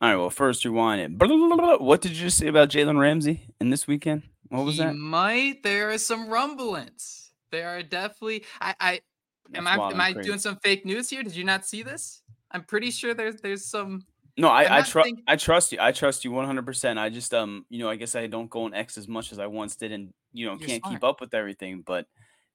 All 0.00 0.08
right. 0.08 0.16
Well, 0.16 0.30
first 0.30 0.64
rewind 0.64 1.00
it. 1.00 1.80
What 1.80 2.02
did 2.02 2.16
you 2.16 2.30
say 2.30 2.46
about 2.46 2.68
Jalen 2.68 3.00
Ramsey 3.00 3.48
in 3.60 3.70
this 3.70 3.86
weekend? 3.86 4.22
What 4.48 4.64
was 4.64 4.76
he 4.76 4.82
that? 4.82 4.96
Might 4.96 5.62
there 5.62 5.90
are 5.90 5.98
some 5.98 6.28
rumblings. 6.28 7.32
There 7.50 7.68
are 7.68 7.82
definitely. 7.82 8.44
I. 8.60 8.74
I 8.80 9.00
am 9.54 9.66
I 9.66 9.74
am 9.74 10.00
I 10.00 10.12
doing 10.12 10.38
some 10.38 10.56
fake 10.56 10.84
news 10.84 11.08
here? 11.08 11.22
Did 11.22 11.36
you 11.36 11.44
not 11.44 11.66
see 11.66 11.82
this? 11.82 12.22
I'm 12.50 12.64
pretty 12.64 12.90
sure 12.90 13.14
there's 13.14 13.40
there's 13.40 13.64
some. 13.64 14.04
No, 14.38 14.48
I 14.48 14.78
I, 14.78 14.82
trust 14.82 15.06
think... 15.06 15.20
I 15.26 15.36
trust 15.36 15.72
you. 15.72 15.78
I 15.80 15.92
trust 15.92 16.24
you 16.24 16.32
100. 16.32 16.66
percent 16.66 16.98
I 16.98 17.08
just 17.08 17.32
um 17.32 17.64
you 17.70 17.78
know 17.78 17.88
I 17.88 17.96
guess 17.96 18.14
I 18.14 18.26
don't 18.26 18.50
go 18.50 18.64
on 18.64 18.74
X 18.74 18.98
as 18.98 19.08
much 19.08 19.32
as 19.32 19.38
I 19.38 19.46
once 19.46 19.76
did, 19.76 19.92
and 19.92 20.12
you 20.32 20.46
know 20.46 20.56
You're 20.58 20.68
can't 20.68 20.82
smart. 20.82 20.94
keep 20.94 21.04
up 21.04 21.20
with 21.20 21.34
everything. 21.34 21.82
But 21.86 22.06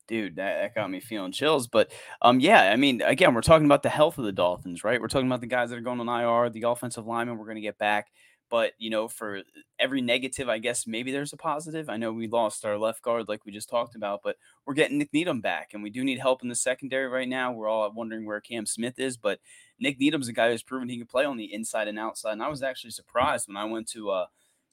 dude, 0.07 0.35
that, 0.35 0.61
that 0.61 0.75
got 0.75 0.91
me 0.91 0.99
feeling 0.99 1.31
chills. 1.31 1.67
But 1.67 1.91
um 2.21 2.39
yeah, 2.39 2.71
I 2.71 2.75
mean 2.75 3.01
again 3.01 3.33
we're 3.33 3.41
talking 3.41 3.65
about 3.65 3.83
the 3.83 3.89
health 3.89 4.17
of 4.17 4.25
the 4.25 4.31
Dolphins, 4.31 4.83
right? 4.83 5.01
We're 5.01 5.07
talking 5.07 5.27
about 5.27 5.41
the 5.41 5.47
guys 5.47 5.69
that 5.69 5.77
are 5.77 5.81
going 5.81 5.99
on 5.99 6.09
IR, 6.09 6.49
the 6.49 6.63
offensive 6.63 7.07
linemen 7.07 7.37
we're 7.37 7.45
going 7.45 7.55
to 7.55 7.61
get 7.61 7.77
back. 7.77 8.11
But 8.51 8.73
you 8.77 8.89
know, 8.89 9.07
for 9.07 9.41
every 9.79 10.01
negative, 10.01 10.49
I 10.49 10.57
guess 10.57 10.85
maybe 10.85 11.13
there's 11.13 11.31
a 11.31 11.37
positive. 11.37 11.89
I 11.89 11.95
know 11.95 12.11
we 12.11 12.27
lost 12.27 12.65
our 12.65 12.77
left 12.77 13.01
guard, 13.01 13.29
like 13.29 13.45
we 13.45 13.51
just 13.53 13.69
talked 13.69 13.95
about, 13.95 14.19
but 14.23 14.35
we're 14.65 14.73
getting 14.73 14.97
Nik 14.97 15.13
Needham 15.13 15.39
back, 15.39 15.69
and 15.73 15.81
we 15.81 15.89
do 15.89 16.03
need 16.03 16.19
help 16.19 16.43
in 16.43 16.49
the 16.49 16.55
secondary 16.55 17.07
right 17.07 17.29
now. 17.29 17.53
We're 17.53 17.69
all 17.69 17.89
wondering 17.93 18.25
where 18.25 18.41
Cam 18.41 18.65
Smith 18.65 18.99
is, 18.99 19.15
but 19.15 19.39
Nik 19.79 19.99
Needham's 19.99 20.27
a 20.27 20.33
guy 20.33 20.51
who's 20.51 20.63
proven 20.63 20.89
he 20.89 20.97
can 20.97 21.07
play 21.07 21.23
on 21.23 21.37
the 21.37 21.53
inside 21.53 21.87
and 21.87 21.97
outside. 21.97 22.33
And 22.33 22.43
I 22.43 22.49
was 22.49 22.61
actually 22.61 22.91
surprised 22.91 23.47
when 23.47 23.55
I 23.55 23.63
went 23.63 23.87
to 23.91 24.11
uh, 24.11 24.25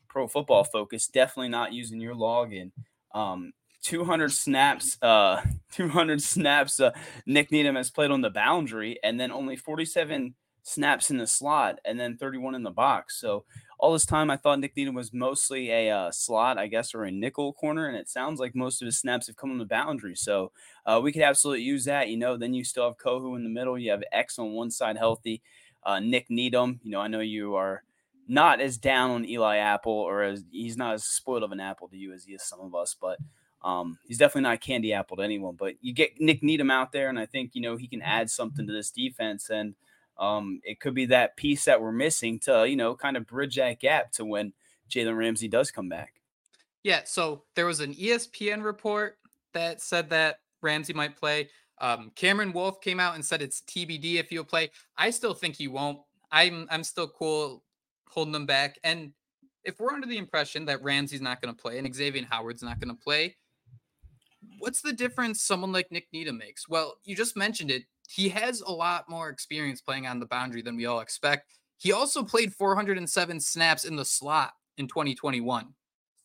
Pro 0.08 0.26
Football 0.26 0.64
Focus, 0.64 1.06
definitely 1.06 1.50
not 1.50 1.73
using 1.73 2.00
your 2.00 2.16
login. 2.16 2.73
Um, 3.14 3.52
200 3.85 4.32
snaps, 4.32 4.99
uh, 5.02 5.40
200 5.73 6.20
snaps. 6.20 6.80
Uh, 6.80 6.90
Nik 7.26 7.52
Needham 7.52 7.76
has 7.76 7.92
played 7.92 8.11
on 8.11 8.23
the 8.23 8.30
boundary, 8.30 8.99
and 9.04 9.20
then 9.20 9.30
only 9.30 9.54
47 9.54 10.35
snaps 10.62 11.11
in 11.11 11.18
the 11.18 11.26
slot, 11.26 11.78
and 11.85 11.99
then 11.99 12.16
31 12.16 12.54
in 12.54 12.62
the 12.62 12.70
box. 12.70 13.20
So 13.20 13.44
all 13.78 13.92
this 13.92 14.06
time, 14.06 14.30
I 14.30 14.37
thought 14.37 14.58
Nik 14.58 14.76
Needham 14.76 14.94
was 14.94 15.12
mostly 15.12 15.70
a 15.70 15.90
uh, 15.90 16.11
slot, 16.11 16.58
I 16.58 16.66
guess, 16.66 16.94
or 16.94 17.04
a 17.04 17.11
nickel 17.12 17.52
corner, 17.52 17.87
and 17.87 17.97
it 17.97 18.08
sounds 18.08 18.40
like 18.40 18.54
most 18.54 18.82
of 18.82 18.87
his 18.87 18.99
snaps 18.99 19.28
have 19.28 19.37
come 19.37 19.52
on 19.52 19.58
the 19.58 19.64
boundary. 19.64 20.16
So 20.16 20.50
uh, 20.85 21.00
we 21.02 21.12
could 21.12 21.23
absolutely 21.23 21.62
use 21.62 21.85
that. 21.85 22.08
You 22.08 22.16
know, 22.16 22.37
then 22.37 22.54
you 22.54 22.64
still 22.64 22.85
have 22.88 22.99
Kohou 22.99 23.37
in 23.37 23.44
the 23.44 23.50
middle. 23.50 23.78
You 23.78 23.92
have 23.92 24.02
X 24.11 24.38
on 24.38 24.52
one 24.52 24.70
side 24.73 24.97
healthy. 24.97 25.42
Uh, 25.85 26.00
Nik 26.00 26.28
Needham, 26.28 26.80
you 26.82 26.90
know, 26.90 27.00
I 27.00 27.06
know 27.06 27.20
you 27.20 27.54
are 27.54 27.85
not 28.26 28.61
as 28.61 28.76
down 28.76 29.11
on 29.12 29.25
Eli 29.25 29.58
Apple, 29.58 29.92
or 29.92 30.23
as 30.23 30.44
he's 30.50 30.76
not 30.76 30.94
as 30.94 31.04
spoiled 31.04 31.44
of 31.44 31.52
an 31.52 31.61
apple 31.61 31.88
to 31.88 31.97
you 31.97 32.12
as 32.12 32.25
he 32.25 32.32
is 32.32 32.42
some 32.42 32.61
of 32.61 32.75
us, 32.75 32.97
but 33.00 33.18
um, 33.62 33.99
he's 34.06 34.18
definitely 34.18 34.42
not 34.42 34.54
a 34.54 34.58
candy 34.58 34.92
apple 34.92 35.16
to 35.18 35.23
anyone. 35.23 35.54
But 35.56 35.75
you 35.80 35.94
get 35.94 36.20
Nik 36.20 36.42
Needham 36.42 36.70
out 36.70 36.90
there, 36.90 37.08
and 37.08 37.18
I 37.18 37.26
think 37.26 37.52
you 37.54 37.62
know 37.62 37.76
he 37.76 37.87
can 37.87 38.02
add 38.02 38.28
something 38.28 38.66
to 38.66 38.73
this 38.73 38.90
defense 38.90 39.50
and. 39.50 39.76
Um, 40.18 40.60
it 40.64 40.80
could 40.80 40.94
be 40.94 41.06
that 41.06 41.37
piece 41.37 41.64
that 41.66 41.80
we're 41.80 41.92
missing 41.92 42.38
to, 42.40 42.68
you 42.68 42.76
know, 42.76 42.94
kind 42.94 43.16
of 43.16 43.26
bridge 43.26 43.56
that 43.56 43.80
gap 43.80 44.12
to 44.12 44.25
when 44.25 44.52
Jalen 44.90 45.16
Ramsey 45.16 45.48
does 45.48 45.70
come 45.70 45.88
back. 45.88 46.14
Yeah. 46.82 47.02
So 47.04 47.44
there 47.54 47.66
was 47.66 47.80
an 47.80 47.94
ESPN 47.94 48.64
report 48.64 49.18
that 49.52 49.80
said 49.80 50.10
that 50.10 50.40
Ramsey 50.62 50.92
might 50.92 51.16
play. 51.16 51.48
Um, 51.80 52.10
Cameron 52.16 52.52
Wolfe 52.52 52.80
came 52.80 52.98
out 52.98 53.14
and 53.14 53.25
said 53.25 53.42
it's 53.42 53.60
TBD 53.62 54.14
if 54.14 54.28
he'll 54.30 54.44
play. 54.44 54.70
I 54.96 55.10
still 55.10 55.34
think 55.34 55.56
he 55.56 55.68
won't. 55.68 56.00
I'm 56.30 56.66
I'm 56.70 56.82
still 56.84 57.08
cool 57.08 57.62
holding 58.08 58.32
them 58.32 58.46
back. 58.46 58.78
And 58.82 59.12
if 59.64 59.78
we're 59.78 59.92
under 59.92 60.06
the 60.06 60.18
impression 60.18 60.64
that 60.66 60.82
Ramsey's 60.82 61.20
not 61.20 61.40
going 61.40 61.54
to 61.54 61.60
play 61.60 61.78
and 61.78 61.94
Xavier 61.94 62.26
Howard's 62.28 62.62
not 62.62 62.80
going 62.80 62.94
to 62.94 63.02
play, 63.02 63.37
what's 64.58 64.82
the 64.82 64.92
difference 64.92 65.42
someone 65.42 65.72
like 65.72 65.90
Nik 65.92 66.08
Needham 66.12 66.38
makes? 66.38 66.68
Well, 66.68 66.96
you 67.04 67.14
just 67.14 67.37
mentioned 67.37 67.70
it 67.70 67.84
he 68.08 68.28
has 68.30 68.62
a 68.62 68.72
lot 68.72 69.08
more 69.08 69.28
experience 69.28 69.80
playing 69.80 70.06
on 70.06 70.18
the 70.18 70.26
boundary 70.26 70.62
than 70.62 70.76
we 70.76 70.86
all 70.86 71.00
expect. 71.00 71.50
He 71.76 71.92
also 71.92 72.22
played 72.24 72.54
407 72.54 73.38
snaps 73.38 73.84
in 73.84 73.96
the 73.96 74.04
slot 74.04 74.52
in 74.78 74.88
2021. 74.88 75.68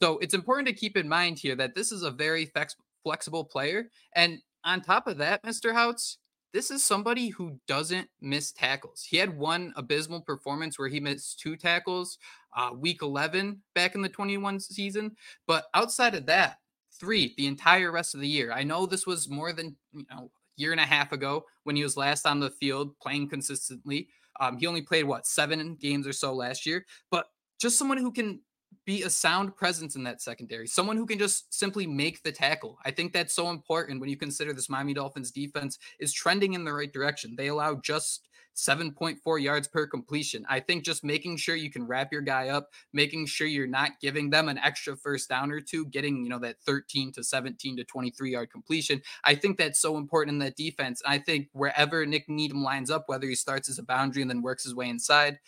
So 0.01 0.17
it's 0.19 0.33
important 0.33 0.67
to 0.69 0.73
keep 0.73 0.97
in 0.97 1.07
mind 1.07 1.39
here 1.39 1.55
that 1.55 1.75
this 1.75 1.91
is 1.91 2.03
a 2.03 2.11
very 2.11 2.45
flex- 2.47 2.75
flexible 3.03 3.43
player. 3.43 3.89
And 4.15 4.39
on 4.63 4.81
top 4.81 5.07
of 5.07 5.17
that, 5.17 5.43
Mr. 5.43 5.73
Houtz, 5.73 6.17
this 6.53 6.71
is 6.71 6.83
somebody 6.83 7.29
who 7.29 7.59
doesn't 7.67 8.07
miss 8.21 8.51
tackles. 8.51 9.03
He 9.03 9.17
had 9.17 9.37
one 9.37 9.73
abysmal 9.75 10.21
performance 10.21 10.79
where 10.79 10.87
he 10.87 10.99
missed 10.99 11.39
two 11.39 11.57
tackles, 11.57 12.17
uh, 12.55 12.71
week 12.75 13.01
11 13.01 13.61
back 13.75 13.95
in 13.95 14.01
the 14.01 14.09
21 14.09 14.59
season. 14.59 15.15
But 15.47 15.65
outside 15.73 16.15
of 16.15 16.27
that, 16.27 16.59
three 16.99 17.33
the 17.37 17.47
entire 17.47 17.91
rest 17.91 18.13
of 18.13 18.21
the 18.21 18.27
year. 18.27 18.51
I 18.53 18.63
know 18.63 18.85
this 18.85 19.07
was 19.07 19.29
more 19.29 19.51
than 19.51 19.75
you 19.93 20.05
know 20.09 20.31
year 20.55 20.71
and 20.71 20.81
a 20.81 20.85
half 20.85 21.11
ago 21.11 21.45
when 21.63 21.75
he 21.75 21.83
was 21.83 21.97
last 21.97 22.25
on 22.25 22.39
the 22.39 22.51
field 22.51 22.97
playing 23.01 23.29
consistently. 23.29 24.07
Um, 24.39 24.57
he 24.57 24.67
only 24.67 24.81
played 24.81 25.05
what 25.05 25.27
seven 25.27 25.75
games 25.79 26.07
or 26.07 26.13
so 26.13 26.33
last 26.33 26.65
year, 26.65 26.85
but 27.11 27.27
just 27.59 27.77
someone 27.77 27.97
who 27.97 28.11
can 28.11 28.39
be 28.85 29.03
a 29.03 29.09
sound 29.09 29.55
presence 29.55 29.95
in 29.95 30.03
that 30.03 30.21
secondary, 30.21 30.67
someone 30.67 30.97
who 30.97 31.05
can 31.05 31.19
just 31.19 31.53
simply 31.53 31.87
make 31.87 32.21
the 32.23 32.31
tackle. 32.31 32.77
I 32.83 32.91
think 32.91 33.13
that's 33.13 33.35
so 33.35 33.49
important 33.49 33.99
when 33.99 34.09
you 34.09 34.17
consider 34.17 34.53
this 34.53 34.69
Miami 34.69 34.93
Dolphins 34.93 35.31
defense 35.31 35.77
is 35.99 36.11
trending 36.11 36.53
in 36.53 36.63
the 36.63 36.73
right 36.73 36.91
direction. 36.91 37.35
They 37.37 37.47
allow 37.47 37.75
just 37.75 38.27
7.4 38.55 39.41
yards 39.41 39.67
per 39.67 39.87
completion. 39.87 40.45
I 40.49 40.59
think 40.59 40.83
just 40.83 41.03
making 41.03 41.37
sure 41.37 41.55
you 41.55 41.71
can 41.71 41.87
wrap 41.87 42.11
your 42.11 42.21
guy 42.21 42.49
up, 42.49 42.69
making 42.91 43.25
sure 43.25 43.47
you're 43.47 43.67
not 43.67 43.99
giving 44.01 44.29
them 44.29 44.49
an 44.49 44.57
extra 44.57 44.95
first 44.95 45.29
down 45.29 45.51
or 45.51 45.59
two, 45.59 45.85
getting, 45.87 46.23
you 46.23 46.29
know, 46.29 46.39
that 46.39 46.61
13 46.61 47.11
to 47.13 47.23
17 47.23 47.77
to 47.77 47.83
23 47.83 48.31
yard 48.31 48.51
completion. 48.51 49.01
I 49.23 49.35
think 49.35 49.57
that's 49.57 49.79
so 49.79 49.97
important 49.97 50.35
in 50.35 50.39
that 50.39 50.55
defense. 50.55 51.01
I 51.05 51.17
think 51.17 51.49
wherever 51.53 52.05
Nik 52.05 52.29
Needham 52.29 52.63
lines 52.63 52.89
up, 52.89 53.05
whether 53.07 53.27
he 53.27 53.35
starts 53.35 53.69
as 53.69 53.79
a 53.79 53.83
boundary 53.83 54.21
and 54.21 54.29
then 54.29 54.41
works 54.41 54.63
his 54.63 54.75
way 54.75 54.89
inside, 54.89 55.39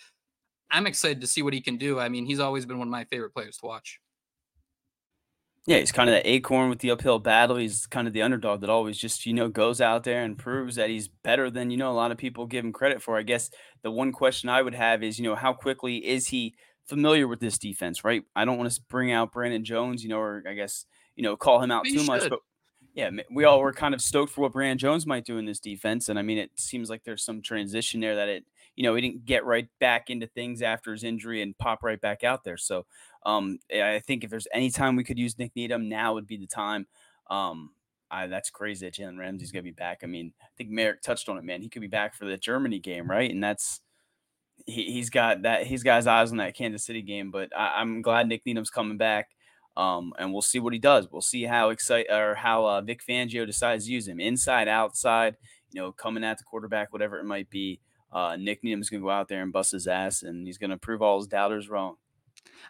I'm 0.71 0.87
excited 0.87 1.21
to 1.21 1.27
see 1.27 1.41
what 1.41 1.53
he 1.53 1.61
can 1.61 1.77
do. 1.77 1.99
I 1.99 2.09
mean, 2.09 2.25
he's 2.25 2.39
always 2.39 2.65
been 2.65 2.79
one 2.79 2.87
of 2.87 2.91
my 2.91 3.05
favorite 3.05 3.33
players 3.33 3.57
to 3.57 3.65
watch. 3.65 3.99
Yeah, 5.67 5.79
he's 5.79 5.91
kind 5.91 6.09
of 6.09 6.13
the 6.15 6.29
acorn 6.29 6.69
with 6.69 6.79
the 6.79 6.91
uphill 6.91 7.17
battle. 7.17 7.55
He's 7.55 7.87
kind 7.87 8.07
of 8.07 8.13
the 8.13 8.21
underdog 8.21 8.61
that 8.61 8.69
always 8.69 8.99
just, 8.99 9.25
you 9.25 9.33
know, 9.33 9.49
goes 9.49 9.81
out 9.81 10.03
there 10.03 10.23
and 10.23 10.37
proves 10.37 10.75
that 10.75 10.89
he's 10.89 11.07
better 11.07 11.49
than, 11.49 11.71
you 11.71 11.77
know, 11.77 11.91
a 11.91 11.93
lot 11.93 12.11
of 12.11 12.19
people 12.19 12.45
give 12.45 12.63
him 12.63 12.71
credit 12.71 13.01
for. 13.01 13.17
I 13.17 13.23
guess 13.23 13.49
the 13.81 13.89
one 13.89 14.11
question 14.11 14.47
I 14.47 14.61
would 14.61 14.75
have 14.75 15.01
is, 15.01 15.17
you 15.17 15.23
know, 15.23 15.33
how 15.33 15.53
quickly 15.53 16.05
is 16.05 16.27
he 16.27 16.53
familiar 16.87 17.27
with 17.27 17.39
this 17.39 17.57
defense, 17.57 18.03
right? 18.03 18.23
I 18.35 18.45
don't 18.45 18.59
want 18.59 18.71
to 18.71 18.81
bring 18.89 19.11
out 19.11 19.31
Brandon 19.31 19.63
Jones, 19.65 20.03
you 20.03 20.09
know, 20.09 20.19
or 20.19 20.43
I 20.47 20.53
guess, 20.53 20.85
you 21.15 21.23
know, 21.23 21.35
call 21.35 21.59
him 21.63 21.71
out 21.71 21.89
too 21.89 22.03
much, 22.03 22.29
but 22.29 22.41
yeah, 22.93 23.09
we 23.31 23.43
all 23.45 23.59
were 23.59 23.73
kind 23.73 23.95
of 23.95 24.01
stoked 24.01 24.33
for 24.33 24.41
what 24.41 24.53
Brandon 24.53 24.77
Jones 24.77 25.07
might 25.07 25.25
do 25.25 25.39
in 25.39 25.45
this 25.45 25.59
defense. 25.59 26.09
And 26.09 26.19
I 26.19 26.21
mean, 26.21 26.37
it 26.37 26.51
seems 26.57 26.91
like 26.91 27.03
there's 27.03 27.25
some 27.25 27.41
transition 27.41 28.01
there 28.01 28.15
that 28.17 28.29
it, 28.29 28.45
you 28.75 28.83
know, 28.83 28.95
he 28.95 29.01
didn't 29.01 29.25
get 29.25 29.45
right 29.45 29.67
back 29.79 30.09
into 30.09 30.27
things 30.27 30.61
after 30.61 30.91
his 30.91 31.03
injury 31.03 31.41
and 31.41 31.57
pop 31.57 31.83
right 31.83 31.99
back 31.99 32.23
out 32.23 32.43
there. 32.43 32.57
So 32.57 32.85
um, 33.25 33.59
I 33.73 33.99
think 33.99 34.23
if 34.23 34.29
there's 34.29 34.47
any 34.53 34.69
time 34.69 34.95
we 34.95 35.03
could 35.03 35.19
use 35.19 35.37
Nik 35.37 35.51
Needham, 35.55 35.89
now 35.89 36.13
would 36.13 36.27
be 36.27 36.37
the 36.37 36.47
time. 36.47 36.87
Um, 37.29 37.71
I, 38.11 38.27
that's 38.27 38.49
crazy 38.49 38.85
that 38.85 38.93
Jalen 38.93 39.17
Ramsey's 39.17 39.51
gonna 39.51 39.63
be 39.63 39.71
back. 39.71 40.01
I 40.03 40.07
mean, 40.07 40.33
I 40.41 40.47
think 40.57 40.69
Merrick 40.69 41.01
touched 41.01 41.27
on 41.27 41.37
it, 41.37 41.43
man. 41.43 41.61
He 41.61 41.69
could 41.69 41.81
be 41.81 41.87
back 41.87 42.15
for 42.15 42.25
the 42.25 42.37
Germany 42.37 42.79
game, 42.79 43.09
right? 43.09 43.31
And 43.31 43.43
that's 43.43 43.81
he, 44.65 44.99
has 44.99 45.09
got 45.09 45.41
that 45.43 45.65
he's 45.65 45.83
got 45.83 45.97
his 45.97 46.07
eyes 46.07 46.31
on 46.31 46.37
that 46.37 46.55
Kansas 46.55 46.85
City 46.85 47.01
game. 47.01 47.31
But 47.31 47.49
I, 47.57 47.81
am 47.81 48.01
glad 48.01 48.27
Nik 48.27 48.45
Needham's 48.45 48.69
coming 48.69 48.97
back. 48.97 49.29
Um, 49.77 50.13
and 50.17 50.31
we'll 50.31 50.41
see 50.41 50.59
what 50.59 50.71
he 50.71 50.79
does. 50.79 51.11
We'll 51.11 51.21
see 51.21 51.43
how 51.43 51.69
excite 51.69 52.05
or 52.09 52.35
how 52.35 52.65
uh, 52.65 52.81
Vic 52.81 53.01
Fangio 53.07 53.45
decides 53.45 53.85
to 53.85 53.91
use 53.91 54.07
him 54.07 54.21
inside, 54.21 54.69
outside, 54.69 55.35
you 55.71 55.81
know, 55.81 55.91
coming 55.91 56.23
at 56.23 56.37
the 56.37 56.45
quarterback, 56.45 56.93
whatever 56.93 57.19
it 57.19 57.25
might 57.25 57.49
be. 57.49 57.81
Uh, 58.15 58.37
Nik 58.37 58.63
Needham's 58.63 58.89
going 58.89 59.01
to 59.01 59.05
go 59.05 59.11
out 59.11 59.27
there 59.27 59.41
and 59.41 59.51
bust 59.51 59.73
his 59.73 59.87
ass, 59.87 60.23
and 60.23 60.47
he's 60.47 60.57
going 60.57 60.69
to 60.69 60.77
prove 60.77 61.01
all 61.01 61.17
his 61.17 61.27
doubters 61.27 61.67
wrong. 61.69 61.97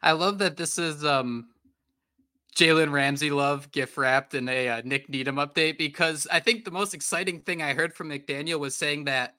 I 0.02 0.14
love 0.14 0.40
that 0.40 0.58
this 0.58 0.80
is 0.80 1.06
um, 1.06 1.50
Jalen 2.56 2.92
Ramsey 2.92 3.30
love 3.30 3.72
gift 3.72 3.96
wrapped 3.96 4.34
in 4.34 4.50
a 4.50 4.70
uh, 4.70 4.82
Nik 4.84 5.08
Needham 5.08 5.36
update 5.36 5.78
because 5.78 6.26
I 6.32 6.40
think 6.40 6.66
the 6.66 6.72
most 6.72 6.96
exciting 6.96 7.42
thing 7.42 7.62
I 7.62 7.76
heard 7.76 7.94
from 7.94 8.10
McDaniel 8.10 8.60
was 8.60 8.76
saying 8.76 9.06
that 9.06 9.36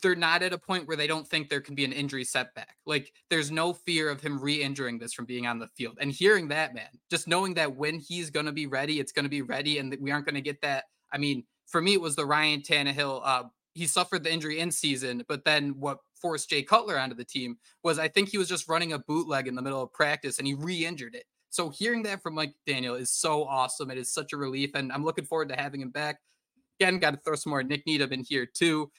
they're 0.00 0.14
not 0.14 0.42
at 0.42 0.52
a 0.52 0.58
point 0.58 0.86
where 0.86 0.96
they 0.96 1.08
don't 1.08 1.26
think 1.26 1.48
there 1.48 1.60
can 1.60 1.74
be 1.74 1.84
an 1.84 1.92
injury 1.92 2.24
setback. 2.24 2.76
Like 2.86 3.12
there's 3.28 3.50
no 3.50 3.72
fear 3.72 4.08
of 4.08 4.20
him 4.20 4.40
re-injuring 4.40 4.98
this 4.98 5.12
from 5.12 5.26
being 5.26 5.48
on 5.48 5.58
the 5.58 5.68
field. 5.76 5.98
And 6.00 6.12
hearing 6.12 6.48
that, 6.48 6.74
man, 6.74 6.88
just 7.10 7.26
knowing 7.26 7.54
that 7.54 7.74
when 7.74 7.98
he's 7.98 8.30
going 8.30 8.46
to 8.46 8.52
be 8.52 8.66
ready, 8.66 9.00
it's 9.00 9.12
going 9.12 9.24
to 9.24 9.28
be 9.28 9.42
ready, 9.42 9.78
and 9.78 9.94
we 10.00 10.12
aren't 10.12 10.26
going 10.26 10.36
to 10.36 10.40
get 10.40 10.62
that. 10.62 10.84
I 11.12 11.18
mean, 11.18 11.44
for 11.66 11.82
me, 11.82 11.94
it 11.94 12.00
was 12.00 12.14
the 12.14 12.24
Ryan 12.24 12.60
Tannehill. 12.60 13.20
Uh, 13.24 13.42
he 13.74 13.86
suffered 13.86 14.24
the 14.24 14.32
injury 14.32 14.58
in 14.60 14.70
season, 14.70 15.24
but 15.28 15.44
then 15.44 15.74
what 15.78 15.98
forced 16.20 16.50
Jay 16.50 16.62
Cutler 16.62 16.98
onto 16.98 17.16
the 17.16 17.24
team 17.24 17.56
was 17.82 17.98
I 17.98 18.08
think 18.08 18.28
he 18.28 18.38
was 18.38 18.48
just 18.48 18.68
running 18.68 18.92
a 18.92 18.98
bootleg 18.98 19.48
in 19.48 19.54
the 19.54 19.62
middle 19.62 19.82
of 19.82 19.92
practice 19.92 20.38
and 20.38 20.46
he 20.46 20.54
re-injured 20.54 21.14
it. 21.14 21.24
So 21.50 21.68
hearing 21.68 22.02
that 22.04 22.22
from 22.22 22.34
Mike 22.34 22.54
Daniel 22.66 22.94
is 22.94 23.10
so 23.10 23.44
awesome. 23.44 23.90
It 23.90 23.98
is 23.98 24.12
such 24.12 24.32
a 24.32 24.38
relief, 24.38 24.70
and 24.74 24.90
I'm 24.90 25.04
looking 25.04 25.26
forward 25.26 25.50
to 25.50 25.56
having 25.56 25.82
him 25.82 25.90
back. 25.90 26.16
Again, 26.80 26.98
got 26.98 27.10
to 27.10 27.18
throw 27.18 27.34
some 27.34 27.50
more 27.50 27.62
Nik 27.62 27.86
Needham 27.86 28.12
in 28.12 28.24
here 28.24 28.46
too. 28.46 28.90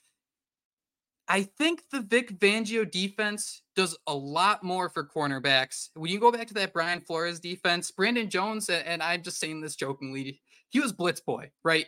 I 1.27 1.43
think 1.57 1.83
the 1.91 2.01
Vic 2.01 2.37
Fangio 2.39 2.89
defense 2.89 3.61
does 3.75 3.97
a 4.07 4.13
lot 4.13 4.63
more 4.63 4.89
for 4.89 5.07
cornerbacks. 5.07 5.89
When 5.95 6.11
you 6.11 6.19
go 6.19 6.31
back 6.31 6.47
to 6.49 6.53
that 6.55 6.73
Brian 6.73 7.01
Flores 7.01 7.39
defense, 7.39 7.89
Brandon 7.91 8.29
Jones, 8.29 8.69
and 8.69 9.01
I'm 9.01 9.23
just 9.23 9.39
saying 9.39 9.61
this 9.61 9.75
jokingly, 9.75 10.41
he 10.69 10.79
was 10.79 10.91
blitz 10.91 11.21
boy, 11.21 11.49
right? 11.63 11.85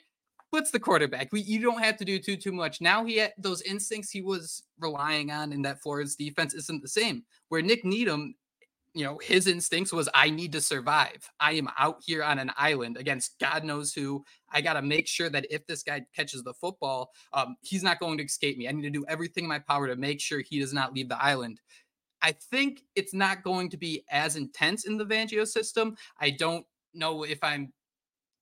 Blitz 0.56 0.72
the 0.72 0.80
quarterback. 0.80 1.34
We, 1.34 1.42
you 1.42 1.60
don't 1.60 1.84
have 1.84 1.98
to 1.98 2.06
do 2.06 2.18
too 2.18 2.38
too 2.38 2.54
much. 2.54 2.80
Now 2.80 3.04
he 3.04 3.18
had 3.18 3.34
those 3.38 3.62
instincts 3.64 4.10
he 4.10 4.22
was 4.22 4.64
relying 4.80 5.30
on 5.30 5.52
in 5.52 5.62
that 5.64 5.82
Flores' 5.82 6.16
defense 6.16 6.54
isn't 6.54 6.82
the 6.82 6.88
same. 6.88 7.26
Where 7.50 7.62
Nik 7.62 7.84
Needham 7.84 8.36
you 8.94 9.04
know, 9.04 9.20
his 9.22 9.48
instincts 9.48 9.92
was 9.92 10.08
I 10.14 10.30
need 10.30 10.54
to 10.54 10.62
survive. 10.62 11.30
I 11.42 11.52
am 11.56 11.68
out 11.78 11.98
here 12.06 12.24
on 12.24 12.40
an 12.40 12.52
island 12.56 12.96
against 12.96 13.38
God 13.40 13.66
knows 13.66 13.92
who. 13.92 14.24
I 14.50 14.62
got 14.62 14.76
to 14.76 14.82
make 14.82 15.10
sure 15.10 15.30
that 15.30 15.46
if 15.50 15.68
this 15.68 15.84
guy 15.84 16.06
catches 16.16 16.44
the 16.44 16.54
football, 16.54 17.12
um, 17.34 17.58
he's 17.62 17.84
not 17.84 18.00
going 18.00 18.18
to 18.20 18.24
escape 18.24 18.58
me. 18.58 18.70
I 18.70 18.72
need 18.72 18.84
to 18.84 18.90
do 18.90 19.04
everything 19.10 19.44
in 19.44 19.50
my 19.50 19.60
power 19.60 19.88
to 19.88 19.98
make 19.98 20.22
sure 20.22 20.40
he 20.40 20.62
does 20.62 20.72
not 20.72 20.94
leave 20.94 21.10
the 21.10 21.22
island. 21.22 21.60
I 22.22 22.32
think 22.32 22.84
it's 22.96 23.14
not 23.14 23.44
going 23.44 23.70
to 23.72 23.78
be 23.78 24.06
as 24.10 24.38
intense 24.38 24.86
in 24.86 24.96
the 24.96 25.06
Fangio 25.06 25.46
system. 25.46 25.98
I 26.22 26.30
don't 26.30 26.66
know 26.94 27.24
if 27.24 27.44
I'm 27.44 27.74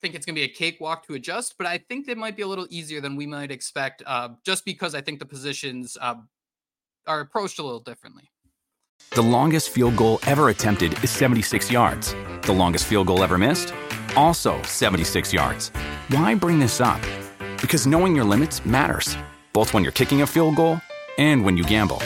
think 0.03 0.15
it's 0.15 0.25
going 0.25 0.35
to 0.35 0.39
be 0.39 0.43
a 0.43 0.53
cakewalk 0.53 1.07
to 1.07 1.13
adjust, 1.13 1.55
but 1.57 1.65
I 1.65 1.77
think 1.77 2.09
it 2.09 2.17
might 2.17 2.35
be 2.35 2.41
a 2.43 2.47
little 2.47 2.67
easier 2.69 2.99
than 2.99 3.15
we 3.15 3.25
might 3.25 3.51
expect, 3.51 4.03
uh, 4.05 4.29
just 4.45 4.65
because 4.65 4.93
I 4.93 4.99
think 4.99 5.19
the 5.19 5.25
positions 5.25 5.97
uh, 5.99 6.15
are 7.07 7.21
approached 7.21 7.57
a 7.57 7.63
little 7.63 7.79
differently. 7.79 8.29
The 9.11 9.21
longest 9.21 9.69
field 9.69 9.95
goal 9.95 10.19
ever 10.27 10.49
attempted 10.49 11.01
is 11.03 11.09
76 11.09 11.71
yards. 11.71 12.15
The 12.41 12.51
longest 12.51 12.85
field 12.85 13.07
goal 13.07 13.23
ever 13.23 13.37
missed? 13.37 13.73
Also 14.17 14.61
76 14.63 15.31
yards. 15.31 15.69
Why 16.09 16.35
bring 16.35 16.59
this 16.59 16.81
up? 16.81 17.01
Because 17.61 17.87
knowing 17.87 18.13
your 18.13 18.25
limits 18.25 18.65
matters, 18.65 19.15
both 19.53 19.73
when 19.73 19.83
you're 19.83 19.93
kicking 19.93 20.21
a 20.21 20.27
field 20.27 20.57
goal 20.57 20.81
and 21.17 21.45
when 21.45 21.55
you 21.55 21.63
gamble. 21.63 21.99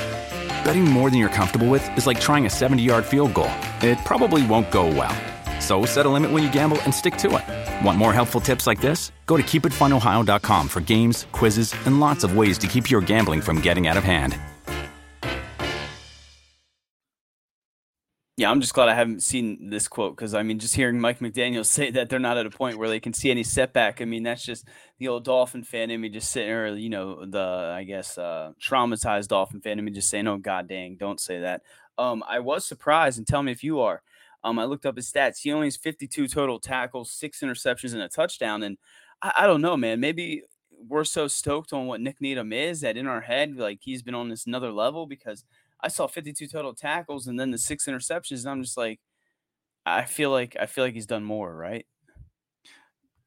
Betting 0.64 0.86
more 0.86 1.10
than 1.10 1.18
you're 1.18 1.30
comfortable 1.30 1.68
with 1.68 1.98
is 1.98 2.06
like 2.06 2.20
trying 2.20 2.46
a 2.46 2.50
70 2.50 2.84
yard 2.84 3.06
field 3.06 3.34
goal, 3.34 3.52
it 3.82 3.98
probably 4.06 4.46
won't 4.46 4.70
go 4.70 4.86
well. 4.86 5.16
So 5.68 5.84
set 5.86 6.06
a 6.06 6.10
limit 6.10 6.32
when 6.32 6.44
you 6.44 6.50
gamble 6.50 6.82
and 6.84 6.94
stick 6.94 7.18
to 7.18 7.28
it. 7.28 7.86
Want 7.86 7.98
more 7.98 8.14
helpful 8.14 8.40
tips 8.40 8.66
like 8.68 8.80
this? 8.80 9.12
Go 9.26 9.36
to 9.36 9.44
keepitfunohio.com 9.44 10.70
for 10.70 10.80
games, 10.80 11.26
quizzes, 11.34 11.76
and 11.86 12.00
lots 12.00 12.24
of 12.24 12.38
ways 12.38 12.58
to 12.60 12.68
keep 12.68 12.90
your 12.90 13.02
gambling 13.02 13.42
from 13.42 13.60
getting 13.60 13.86
out 13.86 13.98
of 13.98 14.06
hand. 14.06 14.38
Yeah, 18.38 18.50
I'm 18.50 18.62
just 18.62 18.74
glad 18.74 18.88
I 18.88 18.94
haven't 18.94 19.24
seen 19.24 19.70
this 19.70 19.90
quote 19.90 20.16
because 20.16 20.34
I 20.34 20.42
mean, 20.42 20.58
just 20.58 20.74
hearing 20.74 21.02
Mike 21.02 21.20
McDaniel 21.20 21.66
say 21.76 21.92
that 21.92 22.08
they're 22.08 22.18
not 22.18 22.38
at 22.38 22.46
a 22.46 22.50
point 22.50 22.78
where 22.78 22.88
they 22.88 23.02
can 23.02 23.12
see 23.12 23.30
any 23.30 23.44
setback. 23.44 24.02
I 24.02 24.06
mean, 24.06 24.24
that's 24.24 24.46
just 24.46 24.66
the 25.00 25.10
old 25.10 25.26
Dolphin 25.26 25.66
fan 25.66 25.92
in 25.92 26.00
me 26.00 26.08
just 26.08 26.32
sitting 26.32 26.48
there, 26.48 26.68
you 26.78 26.90
know, 26.90 27.26
the 27.26 27.74
I 27.76 27.84
guess 27.84 28.18
uh, 28.18 28.54
traumatized 28.62 29.28
Dolphin 29.28 29.60
fan 29.60 29.80
in 29.80 29.84
me 29.84 29.92
just 29.92 30.10
saying, 30.10 30.28
"Oh 30.28 30.38
God 30.38 30.70
dang, 30.70 30.96
don't 30.96 31.20
say 31.20 31.42
that." 31.42 31.64
Um, 31.98 32.24
I 32.26 32.40
was 32.40 32.66
surprised, 32.66 33.18
and 33.18 33.28
tell 33.28 33.44
me 33.44 33.52
if 33.52 33.66
you 33.66 33.82
are. 33.82 34.02
Um, 34.48 34.60
I 34.60 34.64
looked 34.64 34.86
up 34.86 34.96
his 34.96 35.12
stats. 35.12 35.40
He 35.42 35.52
only 35.52 35.68
has 35.68 35.76
52 35.76 36.30
total 36.30 36.58
tackles, 36.58 37.12
six 37.12 37.42
interceptions, 37.42 37.92
and 37.92 38.02
a 38.02 38.08
touchdown. 38.08 38.64
And 38.64 38.78
I, 39.22 39.34
I 39.40 39.48
don't 39.48 39.62
know, 39.62 39.76
man. 39.76 40.00
Maybe 40.00 40.44
we're 40.88 41.04
so 41.04 41.28
stoked 41.28 41.74
on 41.74 41.86
what 41.86 42.00
Nik 42.00 42.22
Needham 42.22 42.54
is 42.54 42.80
that 42.82 42.96
in 42.96 43.08
our 43.08 43.20
head, 43.20 43.58
like 43.58 43.80
he's 43.82 44.02
been 44.02 44.16
on 44.16 44.30
this 44.30 44.48
another 44.48 44.72
level 44.72 45.06
because 45.06 45.44
I 45.82 45.90
saw 45.90 46.08
52 46.08 46.48
total 46.48 46.74
tackles 46.74 47.28
and 47.28 47.38
then 47.38 47.52
the 47.52 47.58
six 47.58 47.88
interceptions, 47.88 48.42
and 48.42 48.50
I'm 48.50 48.64
just 48.64 48.78
like, 48.78 49.02
I 49.86 50.06
feel 50.06 50.32
like 50.32 50.56
I 50.60 50.66
feel 50.66 50.86
like 50.86 50.94
he's 50.94 51.06
done 51.06 51.24
more, 51.24 51.54
right? 51.54 51.86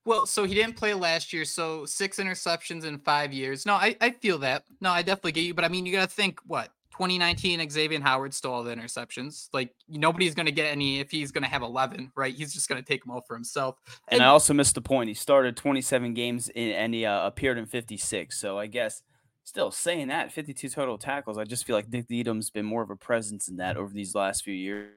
Well, 0.06 0.24
so 0.24 0.44
he 0.44 0.54
didn't 0.54 0.76
play 0.76 0.94
last 0.94 1.34
year, 1.34 1.44
so 1.44 1.84
six 1.84 2.18
interceptions 2.18 2.84
in 2.84 2.98
five 2.98 3.34
years. 3.34 3.66
No, 3.66 3.74
I, 3.74 3.94
I 4.00 4.10
feel 4.10 4.38
that. 4.38 4.64
No, 4.80 4.90
I 4.90 5.02
definitely 5.02 5.32
get 5.32 5.44
you, 5.44 5.52
but 5.52 5.64
I 5.64 5.68
mean, 5.68 5.84
you 5.84 5.92
got 5.92 6.08
to 6.08 6.14
think 6.14 6.40
what 6.46 6.72
2019 7.00 7.70
Xavier 7.70 7.98
Howard 8.02 8.34
stole 8.34 8.52
all 8.52 8.62
the 8.62 8.74
interceptions. 8.74 9.48
Like 9.54 9.74
nobody's 9.88 10.34
going 10.34 10.44
to 10.44 10.52
get 10.52 10.66
any 10.66 11.00
if 11.00 11.10
he's 11.10 11.32
going 11.32 11.44
to 11.44 11.48
have 11.48 11.62
11, 11.62 12.12
right? 12.14 12.34
He's 12.34 12.52
just 12.52 12.68
going 12.68 12.82
to 12.82 12.86
take 12.86 13.02
them 13.02 13.10
all 13.10 13.22
for 13.22 13.34
himself. 13.34 13.76
And, 14.08 14.20
and, 14.20 14.22
I 14.22 14.26
also 14.26 14.52
missed 14.52 14.74
the 14.74 14.82
point. 14.82 15.08
He 15.08 15.14
started 15.14 15.56
27 15.56 16.12
games 16.12 16.50
in, 16.50 16.72
and 16.72 16.92
he 16.92 17.06
uh, 17.06 17.26
appeared 17.26 17.56
in 17.56 17.64
56. 17.64 18.38
So 18.38 18.58
I 18.58 18.66
guess 18.66 19.02
still 19.44 19.70
saying 19.70 20.08
that 20.08 20.30
52 20.30 20.68
total 20.68 20.98
tackles. 20.98 21.38
I 21.38 21.44
just 21.44 21.66
feel 21.66 21.74
like 21.74 21.90
Nik 21.90 22.10
Needham's 22.10 22.50
been 22.50 22.66
more 22.66 22.82
of 22.82 22.90
a 22.90 22.96
presence 22.96 23.48
in 23.48 23.56
that 23.56 23.78
over 23.78 23.94
these 23.94 24.14
last 24.14 24.44
few 24.44 24.52
years. 24.52 24.92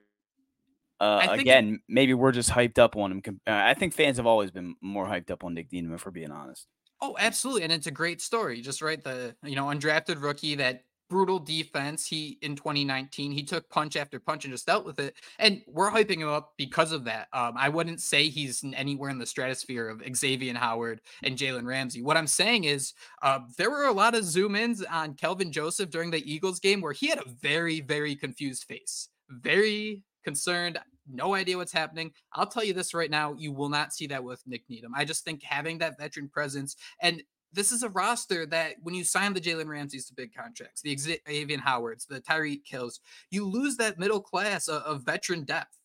Uh, 1.00 1.26
again, 1.30 1.80
maybe 1.88 2.14
we're 2.14 2.34
just 2.34 2.50
hyped 2.50 2.80
up 2.80 2.98
on 2.98 3.14
him. 3.14 3.22
Uh, 3.48 3.52
I 3.52 3.76
think 3.76 3.94
fans 3.94 4.18
have 4.18 4.26
always 4.26 4.52
been 4.52 4.76
more 4.82 5.06
hyped 5.06 5.32
up 5.32 5.46
on 5.46 5.54
Nik 5.54 5.72
Needham, 5.72 5.94
if 5.94 6.06
we're 6.06 6.12
being 6.12 6.32
honest. 6.32 6.68
Oh, 7.02 7.16
absolutely, 7.18 7.64
and 7.64 7.72
it's 7.72 7.88
a 7.88 7.92
great 7.92 8.22
story. 8.22 8.60
Just 8.62 8.82
right, 8.82 9.02
the 9.02 9.36
you 9.42 9.56
know 9.56 9.66
undrafted 9.66 10.22
rookie 10.22 10.56
that 10.56 10.84
brutal 11.14 11.38
defense. 11.38 12.08
He 12.08 12.40
in 12.42 12.56
2019 12.56 13.32
he 13.32 13.44
took 13.44 13.70
punch 13.70 13.96
after 13.96 14.20
punch 14.20 14.46
and 14.46 14.52
just 14.52 14.66
dealt 14.66 14.84
with 14.84 14.98
it, 14.98 15.14
and 15.38 15.62
we're 15.68 15.92
hyping 15.92 16.18
him 16.18 16.28
up 16.28 16.54
because 16.58 16.92
of 16.92 17.04
that. 17.04 17.28
Um, 17.32 17.54
I 17.56 17.70
wouldn't 17.70 18.02
say 18.02 18.30
he's 18.30 18.66
anywhere 18.74 19.12
in 19.12 19.20
the 19.20 19.26
stratosphere 19.28 19.88
of 19.88 20.02
Xavier 20.16 20.56
Howard 20.56 21.02
and 21.22 21.38
Jalen 21.38 21.66
Ramsey. 21.66 22.02
What 22.02 22.18
I'm 22.18 22.26
saying 22.26 22.64
is 22.64 22.94
uh, 23.22 23.42
there 23.60 23.70
were 23.70 23.86
a 23.86 23.94
lot 23.94 24.16
of 24.16 24.24
zoom 24.24 24.56
ins 24.56 24.84
on 24.84 25.14
Kelvin 25.14 25.52
Joseph 25.52 25.92
during 25.92 26.10
the 26.10 26.32
Eagles 26.32 26.60
game 26.60 26.82
where 26.82 26.94
he 26.94 27.10
had 27.10 27.20
a 27.20 27.30
very 27.30 27.80
very 27.80 28.16
confused 28.16 28.64
face, 28.64 29.10
very 29.30 30.02
concerned 30.26 30.80
no 31.06 31.34
idea 31.34 31.58
what's 31.58 31.74
happening. 31.74 32.14
I'll 32.32 32.48
tell 32.48 32.64
you 32.64 32.74
this 32.74 32.94
right 32.94 33.12
now, 33.12 33.36
you 33.38 33.52
will 33.52 33.68
not 33.68 33.92
see 33.92 34.08
that 34.08 34.24
with 34.24 34.42
Nik 34.48 34.64
Needham. 34.70 34.94
I 34.96 35.04
just 35.04 35.26
think 35.26 35.44
having 35.44 35.80
that 35.80 36.00
veteran 36.00 36.30
presence 36.30 36.78
and 37.02 37.22
this 37.54 37.72
is 37.72 37.84
a 37.84 37.90
roster 37.90 38.46
that 38.48 38.76
when 38.82 38.96
you 38.96 39.04
sign 39.04 39.34
the 39.34 39.42
Jalen 39.42 39.68
Ramseys 39.68 40.06
to 40.08 40.14
big 40.14 40.34
contracts, 40.34 40.82
the 40.82 40.98
Xavier 40.98 41.60
Howards, 41.60 42.06
the 42.06 42.20
Tyreek 42.20 42.62
Hills, 42.66 43.00
you 43.30 43.46
lose 43.46 43.78
that 43.78 44.00
middle 44.00 44.22
class 44.22 44.68
of, 44.68 44.82
of, 44.84 45.04
veteran 45.04 45.44
depth. 45.44 45.78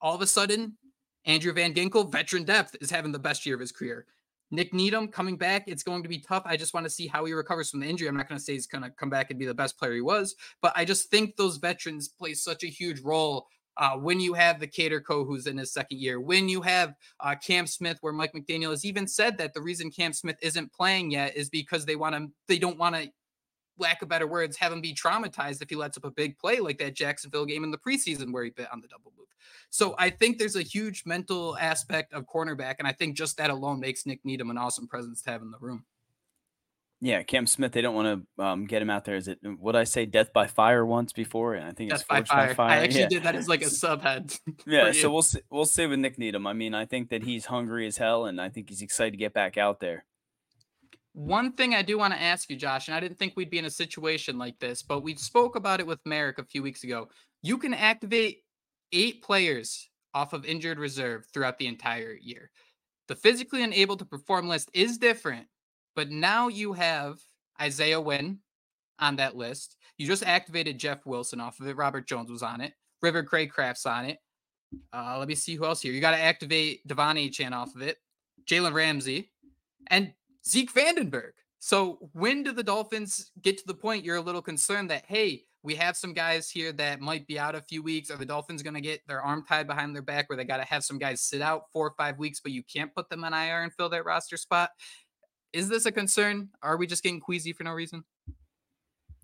All 0.00 0.14
of 0.14 0.20
a 0.20 0.26
sudden, 0.26 0.76
Andrew 1.24 1.52
Van 1.52 1.72
Ginkel, 1.74 2.10
veteran 2.10 2.44
depth, 2.44 2.76
is 2.80 2.90
having 2.90 3.12
the 3.12 3.18
best 3.18 3.46
year 3.46 3.54
of 3.54 3.60
his 3.60 3.72
career. 3.72 4.06
Nik 4.50 4.74
Needham 4.74 5.08
coming 5.08 5.36
back, 5.36 5.64
it's 5.68 5.84
going 5.84 6.02
to 6.02 6.08
be 6.08 6.18
tough. 6.18 6.42
I 6.44 6.56
just 6.56 6.74
want 6.74 6.84
to 6.84 6.90
see 6.90 7.06
how 7.06 7.24
he 7.24 7.32
recovers 7.32 7.70
from 7.70 7.80
the 7.80 7.86
injury. 7.86 8.08
I'm 8.08 8.16
not 8.16 8.28
going 8.28 8.38
to 8.38 8.44
say 8.44 8.54
he's 8.54 8.66
going 8.66 8.82
to 8.82 8.90
come 8.90 9.10
back 9.10 9.30
and 9.30 9.38
be 9.38 9.46
the 9.46 9.54
best 9.54 9.78
player 9.78 9.94
he 9.94 10.00
was, 10.00 10.34
but 10.60 10.72
I 10.74 10.84
just 10.84 11.08
think 11.10 11.36
those 11.36 11.58
veterans 11.58 12.08
play 12.08 12.34
such 12.34 12.64
a 12.64 12.68
huge 12.68 13.00
role 13.00 13.46
uh, 13.80 13.96
when 13.96 14.20
you 14.20 14.34
have 14.34 14.60
the 14.60 14.66
Kader 14.66 15.00
Kohou 15.00 15.26
who's 15.26 15.46
in 15.46 15.56
his 15.56 15.72
second 15.72 15.98
year, 15.98 16.20
when 16.20 16.50
you 16.50 16.60
have 16.60 16.94
uh, 17.18 17.34
Cam 17.34 17.66
Smith, 17.66 17.96
where 18.02 18.12
Mike 18.12 18.34
McDaniel 18.34 18.70
has 18.70 18.84
even 18.84 19.08
said 19.08 19.38
that 19.38 19.54
the 19.54 19.62
reason 19.62 19.90
Cam 19.90 20.12
Smith 20.12 20.36
isn't 20.42 20.72
playing 20.72 21.10
yet 21.10 21.34
is 21.34 21.48
because 21.48 21.86
they 21.86 21.96
want 21.96 22.14
to, 22.14 22.28
they 22.46 22.58
don't 22.58 22.78
want 22.78 22.94
to, 22.94 23.10
lack 23.78 24.02
of 24.02 24.08
better 24.10 24.26
words, 24.26 24.58
have 24.58 24.70
him 24.70 24.82
be 24.82 24.92
traumatized 24.92 25.62
if 25.62 25.70
he 25.70 25.76
lets 25.76 25.96
up 25.96 26.04
a 26.04 26.10
big 26.10 26.38
play 26.38 26.60
like 26.60 26.76
that 26.76 26.94
Jacksonville 26.94 27.46
game 27.46 27.64
in 27.64 27.70
the 27.70 27.78
preseason 27.78 28.30
where 28.30 28.44
he 28.44 28.50
bit 28.50 28.68
on 28.70 28.82
the 28.82 28.88
double 28.88 29.14
move. 29.16 29.26
So 29.70 29.94
I 29.98 30.10
think 30.10 30.36
there's 30.36 30.56
a 30.56 30.62
huge 30.62 31.04
mental 31.06 31.56
aspect 31.56 32.12
of 32.12 32.26
cornerback, 32.26 32.74
and 32.78 32.86
I 32.86 32.92
think 32.92 33.16
just 33.16 33.38
that 33.38 33.48
alone 33.48 33.80
makes 33.80 34.04
Nik 34.04 34.20
Needham 34.24 34.50
an 34.50 34.58
awesome 34.58 34.86
presence 34.86 35.22
to 35.22 35.30
have 35.30 35.40
in 35.40 35.50
the 35.50 35.58
room. 35.58 35.86
Yeah, 37.02 37.22
Cam 37.22 37.46
Smith. 37.46 37.72
They 37.72 37.80
don't 37.80 37.94
want 37.94 38.26
to 38.36 38.44
um, 38.44 38.66
get 38.66 38.82
him 38.82 38.90
out 38.90 39.06
there. 39.06 39.16
Is 39.16 39.26
it 39.26 39.38
Would 39.42 39.74
I 39.74 39.84
say? 39.84 40.04
Death 40.04 40.34
by 40.34 40.46
fire 40.46 40.84
once 40.84 41.14
before, 41.14 41.54
and 41.54 41.66
I 41.66 41.72
think 41.72 41.90
death 41.90 42.00
it's 42.00 42.08
by 42.08 42.22
fire. 42.22 42.48
by 42.48 42.54
fire. 42.54 42.70
I 42.70 42.76
actually 42.84 43.00
yeah. 43.00 43.08
did 43.08 43.22
that 43.22 43.34
as 43.34 43.48
like 43.48 43.62
a 43.62 43.64
subhead. 43.66 44.38
yeah, 44.66 44.92
so 44.92 45.10
we'll 45.10 45.22
see, 45.22 45.40
we'll 45.50 45.64
see 45.64 45.86
with 45.86 45.98
Nik 45.98 46.18
Needham. 46.18 46.46
I 46.46 46.52
mean, 46.52 46.74
I 46.74 46.84
think 46.84 47.08
that 47.08 47.22
he's 47.22 47.46
hungry 47.46 47.86
as 47.86 47.96
hell, 47.96 48.26
and 48.26 48.38
I 48.38 48.50
think 48.50 48.68
he's 48.68 48.82
excited 48.82 49.12
to 49.12 49.16
get 49.16 49.32
back 49.32 49.56
out 49.56 49.80
there. 49.80 50.04
One 51.12 51.52
thing 51.52 51.74
I 51.74 51.82
do 51.82 51.98
want 51.98 52.12
to 52.12 52.20
ask 52.20 52.50
you, 52.50 52.56
Josh, 52.56 52.88
and 52.88 52.94
I 52.94 53.00
didn't 53.00 53.18
think 53.18 53.32
we'd 53.34 53.50
be 53.50 53.58
in 53.58 53.64
a 53.64 53.70
situation 53.70 54.38
like 54.38 54.58
this, 54.58 54.82
but 54.82 55.02
we 55.02 55.14
spoke 55.16 55.56
about 55.56 55.80
it 55.80 55.86
with 55.86 55.98
Merrick 56.04 56.38
a 56.38 56.44
few 56.44 56.62
weeks 56.62 56.84
ago. 56.84 57.08
You 57.42 57.56
can 57.56 57.72
activate 57.72 58.42
eight 58.92 59.22
players 59.22 59.88
off 60.12 60.34
of 60.34 60.44
injured 60.44 60.78
reserve 60.78 61.24
throughout 61.32 61.58
the 61.58 61.66
entire 61.66 62.12
year. 62.12 62.50
The 63.08 63.16
physically 63.16 63.62
unable 63.62 63.96
to 63.96 64.04
perform 64.04 64.48
list 64.48 64.70
is 64.72 64.98
different, 64.98 65.46
but 66.00 66.10
now 66.10 66.48
you 66.48 66.72
have 66.72 67.18
Isaiah 67.60 68.00
Wynn 68.00 68.38
on 69.00 69.16
that 69.16 69.36
list. 69.36 69.76
You 69.98 70.06
just 70.06 70.22
activated 70.22 70.78
Jeff 70.78 71.04
Wilson 71.04 71.42
off 71.42 71.60
of 71.60 71.66
it. 71.66 71.76
Robert 71.76 72.08
Jones 72.08 72.30
was 72.30 72.42
on 72.42 72.62
it. 72.62 72.72
River 73.02 73.22
Cracraft's 73.22 73.84
on 73.84 74.06
it. 74.06 74.16
Uh, 74.94 75.18
let 75.18 75.28
me 75.28 75.34
see 75.34 75.56
who 75.56 75.66
else 75.66 75.82
here. 75.82 75.92
You 75.92 76.00
got 76.00 76.12
to 76.12 76.18
activate 76.18 76.88
De'Von 76.88 77.22
Achane 77.28 77.52
off 77.52 77.74
of 77.76 77.82
it. 77.82 77.98
Jalen 78.46 78.72
Ramsey 78.72 79.30
and 79.88 80.14
Zeke 80.48 80.72
Vandenburgh. 80.72 81.34
So 81.58 82.08
when 82.14 82.44
do 82.44 82.52
the 82.52 82.62
Dolphins 82.62 83.30
get 83.42 83.58
to 83.58 83.66
the 83.66 83.74
point 83.74 84.02
you're 84.02 84.16
a 84.16 84.22
little 84.22 84.40
concerned 84.40 84.88
that 84.88 85.04
hey, 85.06 85.42
we 85.62 85.74
have 85.74 85.98
some 85.98 86.14
guys 86.14 86.48
here 86.48 86.72
that 86.72 87.02
might 87.02 87.26
be 87.26 87.38
out 87.38 87.54
a 87.54 87.60
few 87.60 87.82
weeks. 87.82 88.10
Are 88.10 88.16
the 88.16 88.24
Dolphins 88.24 88.62
going 88.62 88.72
to 88.72 88.80
get 88.80 89.06
their 89.06 89.20
arm 89.20 89.44
tied 89.46 89.66
behind 89.66 89.94
their 89.94 90.00
back 90.00 90.30
where 90.30 90.38
they 90.38 90.44
got 90.44 90.56
to 90.56 90.64
have 90.64 90.82
some 90.82 90.96
guys 90.96 91.20
sit 91.20 91.42
out 91.42 91.64
four 91.74 91.86
or 91.86 91.94
five 91.98 92.18
weeks, 92.18 92.40
but 92.40 92.52
you 92.52 92.62
can't 92.62 92.94
put 92.94 93.10
them 93.10 93.22
on 93.22 93.34
IR 93.34 93.64
and 93.64 93.74
fill 93.74 93.90
that 93.90 94.06
roster 94.06 94.38
spot? 94.38 94.70
Is 95.52 95.68
this 95.68 95.86
a 95.86 95.92
concern? 95.92 96.50
Are 96.62 96.76
we 96.76 96.86
just 96.86 97.02
getting 97.02 97.20
queasy 97.20 97.52
for 97.52 97.64
no 97.64 97.72
reason? 97.72 98.04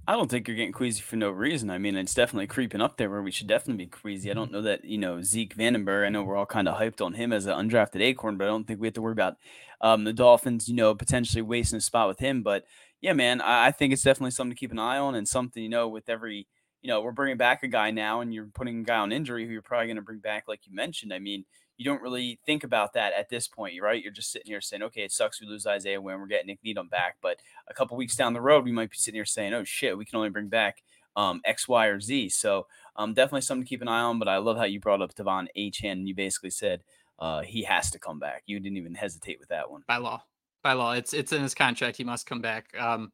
I 0.09 0.13
don't 0.13 0.31
think 0.31 0.47
you're 0.47 0.57
getting 0.57 0.73
queasy 0.73 1.03
for 1.03 1.17
no 1.17 1.31
reason. 1.31 1.69
I 1.69 1.79
mean, 1.79 1.97
it's 1.97 2.15
definitely 2.15 2.47
creeping 2.47 2.81
up 2.81 2.97
there 2.97 3.11
where 3.11 3.23
we 3.23 3.33
should 3.33 3.49
definitely 3.49 3.87
be 3.87 3.91
queasy. 3.91 4.31
I 4.31 4.35
don't 4.35 4.53
know 4.53 4.63
that, 4.63 4.85
you 4.85 4.99
know, 4.99 5.21
Zeke 5.21 5.57
Vandenburgh, 5.57 6.07
I 6.07 6.11
know 6.11 6.23
we're 6.23 6.37
all 6.37 6.47
kind 6.47 6.69
of 6.69 6.79
hyped 6.79 7.05
on 7.05 7.15
him 7.15 7.33
as 7.33 7.47
an 7.47 7.55
undrafted 7.55 8.01
acorn, 8.01 8.37
but 8.37 8.45
I 8.45 8.49
don't 8.49 8.65
think 8.65 8.81
we 8.81 8.87
have 8.87 8.95
to 8.95 9.03
worry 9.03 9.13
about 9.13 9.37
um, 9.81 10.05
the 10.05 10.13
Dolphins, 10.13 10.69
you 10.69 10.77
know, 10.77 10.95
potentially 10.95 11.43
wasting 11.43 11.79
a 11.79 11.81
spot 11.81 12.07
with 12.07 12.21
him. 12.21 12.45
But 12.45 12.65
yeah, 13.01 13.15
man, 13.15 13.41
I, 13.41 13.67
I 13.67 13.71
think 13.73 13.93
it's 13.93 14.03
definitely 14.03 14.31
something 14.31 14.55
to 14.55 14.59
keep 14.59 14.71
an 14.71 14.79
eye 14.79 14.99
on 14.99 15.17
and 15.17 15.27
something, 15.27 15.61
you 15.61 15.69
know, 15.69 15.89
with 15.89 16.09
every, 16.09 16.47
you 16.83 16.89
know, 16.89 17.03
we're 17.03 17.11
bringing 17.11 17.37
back 17.37 17.65
a 17.65 17.69
guy 17.69 17.91
now 17.91 18.21
and 18.21 18.33
you're 18.33 18.49
putting 18.55 18.81
a 18.81 18.85
guy 18.85 18.99
on 18.99 19.11
injury 19.11 19.45
who 19.45 19.53
you're 19.53 19.61
probably 19.61 19.89
going 19.89 19.97
to 19.97 20.03
bring 20.03 20.21
back, 20.21 20.45
like 20.47 20.61
you 20.67 20.75
mentioned. 20.75 21.13
I 21.13 21.19
mean, 21.19 21.45
you 21.77 21.85
don't 21.85 22.03
really 22.03 22.39
think 22.47 22.65
about 22.65 22.95
that 22.95 23.13
at 23.13 23.29
this 23.29 23.49
point, 23.49 23.81
right? 23.83 24.03
You're 24.03 24.13
just 24.13 24.33
sitting 24.33 24.51
here 24.51 24.61
saying, 24.61 24.83
okay, 24.83 25.03
it 25.03 25.13
sucks 25.13 25.41
we 25.41 25.47
lose 25.47 25.67
Isaiah 25.67 26.01
Wynn 26.01 26.21
we're 26.21 26.27
getting 26.27 26.47
Nik 26.47 26.61
Needham 26.65 26.89
back. 26.89 27.17
But 27.21 27.39
a 27.69 27.75
couple 27.75 27.97
weeks 27.97 28.17
down 28.17 28.33
the 28.33 28.41
road, 28.41 28.65
we 28.65 28.73
might 28.73 28.91
be 28.91 28.97
sitting 28.97 29.19
here 29.19 29.25
saying, 29.25 29.53
oh 29.53 29.65
shit, 29.65 29.97
we 29.97 30.05
can 30.05 30.17
only 30.17 30.31
bring 30.31 30.49
back 30.49 30.83
um, 31.17 31.41
X, 31.45 31.69
Y, 31.69 31.87
or 31.87 32.01
Z. 32.01 32.31
So 32.31 32.67
um, 32.97 33.15
definitely 33.15 33.43
something 33.43 33.65
to 33.65 33.69
keep 33.69 33.83
an 33.83 33.89
eye 33.89 34.01
on. 34.01 34.19
But 34.19 34.29
I 34.29 34.39
love 34.39 34.57
how 34.57 34.65
you 34.65 34.81
brought 34.81 35.03
up 35.03 35.15
De'Von 35.15 35.49
Achane 35.57 35.93
and 35.93 36.09
you 36.09 36.15
basically 36.15 36.51
said 36.51 36.83
uh, 37.19 37.43
he 37.43 37.63
has 37.65 37.91
to 37.91 37.99
come 37.99 38.19
back. 38.19 38.43
You 38.47 38.59
didn't 38.61 38.79
even 38.79 38.95
hesitate 38.95 39.39
with 39.39 39.49
that 39.49 39.71
one. 39.71 39.83
By 39.87 39.99
law. 39.99 40.23
By 40.63 40.73
law. 40.73 40.93
It's 40.93 41.13
it's 41.13 41.33
in 41.33 41.43
his 41.43 41.55
contract. 41.55 41.97
He 41.97 42.05
must 42.05 42.27
come 42.27 42.41
back. 42.41 42.69
Um, 42.79 43.13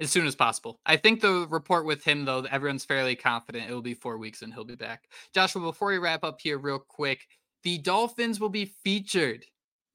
as 0.00 0.10
soon 0.10 0.26
as 0.26 0.34
possible. 0.34 0.80
I 0.84 0.96
think 0.96 1.20
the 1.20 1.46
report 1.48 1.86
with 1.86 2.04
him, 2.04 2.24
though, 2.24 2.44
everyone's 2.50 2.84
fairly 2.84 3.14
confident 3.14 3.70
it 3.70 3.72
will 3.72 3.80
be 3.80 3.94
four 3.94 4.18
weeks 4.18 4.42
and 4.42 4.52
he'll 4.52 4.64
be 4.64 4.74
back. 4.74 5.08
Joshua, 5.32 5.62
before 5.62 5.88
we 5.88 5.98
wrap 5.98 6.24
up 6.24 6.40
here, 6.40 6.58
real 6.58 6.80
quick, 6.80 7.28
the 7.64 7.78
Dolphins 7.78 8.38
will 8.38 8.50
be 8.50 8.66
featured 8.84 9.44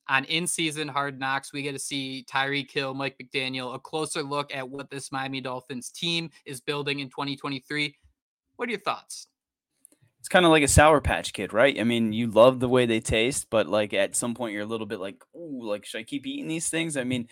on 0.10 0.26
in 0.26 0.48
season 0.48 0.88
hard 0.88 1.20
knocks. 1.20 1.54
We 1.54 1.62
get 1.62 1.74
to 1.74 1.80
see 1.80 2.26
Tyreek 2.30 2.72
Hill, 2.72 2.96
Mike 2.96 3.16
McDaniel, 3.22 3.76
a 3.76 3.80
closer 3.80 4.24
look 4.24 4.54
at 4.54 4.68
what 4.68 4.90
this 4.90 5.12
Miami 5.12 5.40
Dolphins 5.40 5.92
team 5.92 6.32
is 6.46 6.60
building 6.60 7.00
in 7.00 7.10
2023. 7.10 7.96
What 8.56 8.68
are 8.68 8.72
your 8.72 8.82
thoughts? 8.82 9.28
It's 10.20 10.28
kind 10.28 10.46
of 10.46 10.52
like 10.52 10.64
a 10.64 10.68
sour 10.68 11.00
patch 11.00 11.32
kid, 11.32 11.54
right? 11.54 11.80
I 11.80 11.84
mean, 11.86 12.12
you 12.12 12.28
love 12.28 12.60
the 12.60 12.68
way 12.68 12.86
they 12.86 13.00
taste, 13.00 13.48
but 13.50 13.68
like 13.68 13.94
at 13.94 14.16
some 14.18 14.36
point 14.36 14.54
you're 14.54 14.64
a 14.64 14.68
little 14.68 14.86
bit 14.86 15.00
like, 15.00 15.16
"Ooh, 15.36 15.62
like 15.64 15.86
should 15.86 16.00
I 16.00 16.04
keep 16.04 16.28
eating 16.28 16.50
these 16.50 16.70
things?" 16.70 16.98
I 16.98 17.06
mean, 17.06 17.30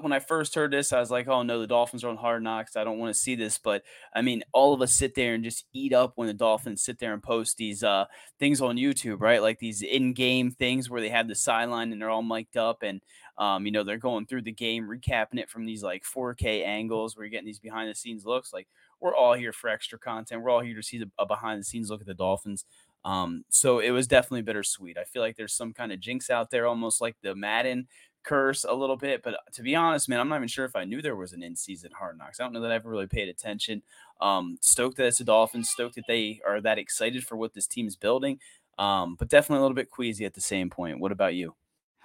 when 0.00 0.12
I 0.12 0.20
first 0.20 0.54
heard 0.54 0.70
this, 0.70 0.92
I 0.92 1.00
was 1.00 1.10
like, 1.10 1.28
"Oh 1.28 1.42
no, 1.42 1.60
the 1.60 1.66
Dolphins 1.66 2.02
are 2.02 2.08
on 2.08 2.16
hard 2.16 2.42
knocks. 2.42 2.76
I 2.76 2.84
don't 2.84 2.98
want 2.98 3.14
to 3.14 3.20
see 3.20 3.34
this." 3.34 3.58
But 3.58 3.82
I 4.14 4.22
mean, 4.22 4.42
all 4.52 4.72
of 4.72 4.80
us 4.80 4.94
sit 4.94 5.14
there 5.14 5.34
and 5.34 5.44
just 5.44 5.66
eat 5.74 5.92
up 5.92 6.12
when 6.16 6.28
the 6.28 6.34
Dolphins 6.34 6.82
sit 6.82 6.98
there 6.98 7.12
and 7.12 7.22
post 7.22 7.58
these 7.58 7.82
uh 7.84 8.06
things 8.38 8.62
on 8.62 8.76
YouTube, 8.76 9.20
right? 9.20 9.42
Like 9.42 9.58
these 9.58 9.82
in-game 9.82 10.50
things 10.50 10.88
where 10.88 11.00
they 11.02 11.10
have 11.10 11.28
the 11.28 11.34
sideline 11.34 11.92
and 11.92 12.00
they're 12.00 12.10
all 12.10 12.22
mic'd 12.22 12.56
up 12.56 12.82
and 12.82 13.02
um, 13.38 13.64
you 13.64 13.72
know, 13.72 13.84
they're 13.84 13.96
going 13.96 14.26
through 14.26 14.42
the 14.42 14.52
game, 14.52 14.86
recapping 14.86 15.38
it 15.38 15.48
from 15.48 15.64
these 15.64 15.82
like 15.82 16.04
4K 16.04 16.62
angles 16.64 17.16
where 17.16 17.24
you're 17.24 17.30
getting 17.30 17.46
these 17.46 17.58
behind 17.58 17.90
the 17.90 17.94
scenes 17.94 18.26
looks. 18.26 18.52
Like 18.52 18.68
we're 19.00 19.14
all 19.14 19.34
here 19.34 19.52
for 19.52 19.68
extra 19.68 19.98
content. 19.98 20.42
We're 20.42 20.50
all 20.50 20.60
here 20.60 20.76
to 20.76 20.82
see 20.82 20.98
the, 20.98 21.10
a 21.18 21.26
behind 21.26 21.60
the 21.60 21.64
scenes 21.64 21.90
look 21.90 22.00
at 22.00 22.06
the 22.06 22.14
Dolphins. 22.14 22.64
Um, 23.04 23.44
so 23.48 23.78
it 23.78 23.90
was 23.90 24.06
definitely 24.06 24.42
bittersweet. 24.42 24.98
I 24.98 25.04
feel 25.04 25.22
like 25.22 25.36
there's 25.36 25.54
some 25.54 25.72
kind 25.72 25.92
of 25.92 26.00
jinx 26.00 26.28
out 26.30 26.50
there, 26.50 26.66
almost 26.66 27.00
like 27.00 27.16
the 27.22 27.34
Madden 27.34 27.88
curse 28.22 28.64
a 28.64 28.72
little 28.74 28.96
bit. 28.96 29.22
But 29.22 29.36
to 29.54 29.62
be 29.62 29.74
honest, 29.74 30.08
man, 30.08 30.20
I'm 30.20 30.28
not 30.28 30.36
even 30.36 30.48
sure 30.48 30.66
if 30.66 30.76
I 30.76 30.84
knew 30.84 31.00
there 31.00 31.16
was 31.16 31.32
an 31.32 31.42
in-season 31.42 31.92
Hard 31.98 32.18
Knocks. 32.18 32.40
I 32.40 32.44
don't 32.44 32.52
know 32.52 32.60
that 32.60 32.72
I 32.72 32.74
ever 32.74 32.90
really 32.90 33.06
paid 33.06 33.28
attention. 33.28 33.82
Um, 34.20 34.58
stoked 34.60 34.98
that 34.98 35.06
it's 35.06 35.18
the 35.18 35.24
Dolphins. 35.24 35.70
Stoked 35.70 35.94
that 35.94 36.06
they 36.06 36.40
are 36.46 36.60
that 36.60 36.78
excited 36.78 37.24
for 37.24 37.36
what 37.36 37.54
this 37.54 37.66
team 37.66 37.86
is 37.86 37.96
building. 37.96 38.38
Um, 38.78 39.16
but 39.18 39.28
definitely 39.28 39.58
a 39.58 39.62
little 39.62 39.74
bit 39.74 39.90
queasy 39.90 40.24
at 40.24 40.34
the 40.34 40.40
same 40.40 40.70
point. 40.70 41.00
What 41.00 41.12
about 41.12 41.34
you? 41.34 41.54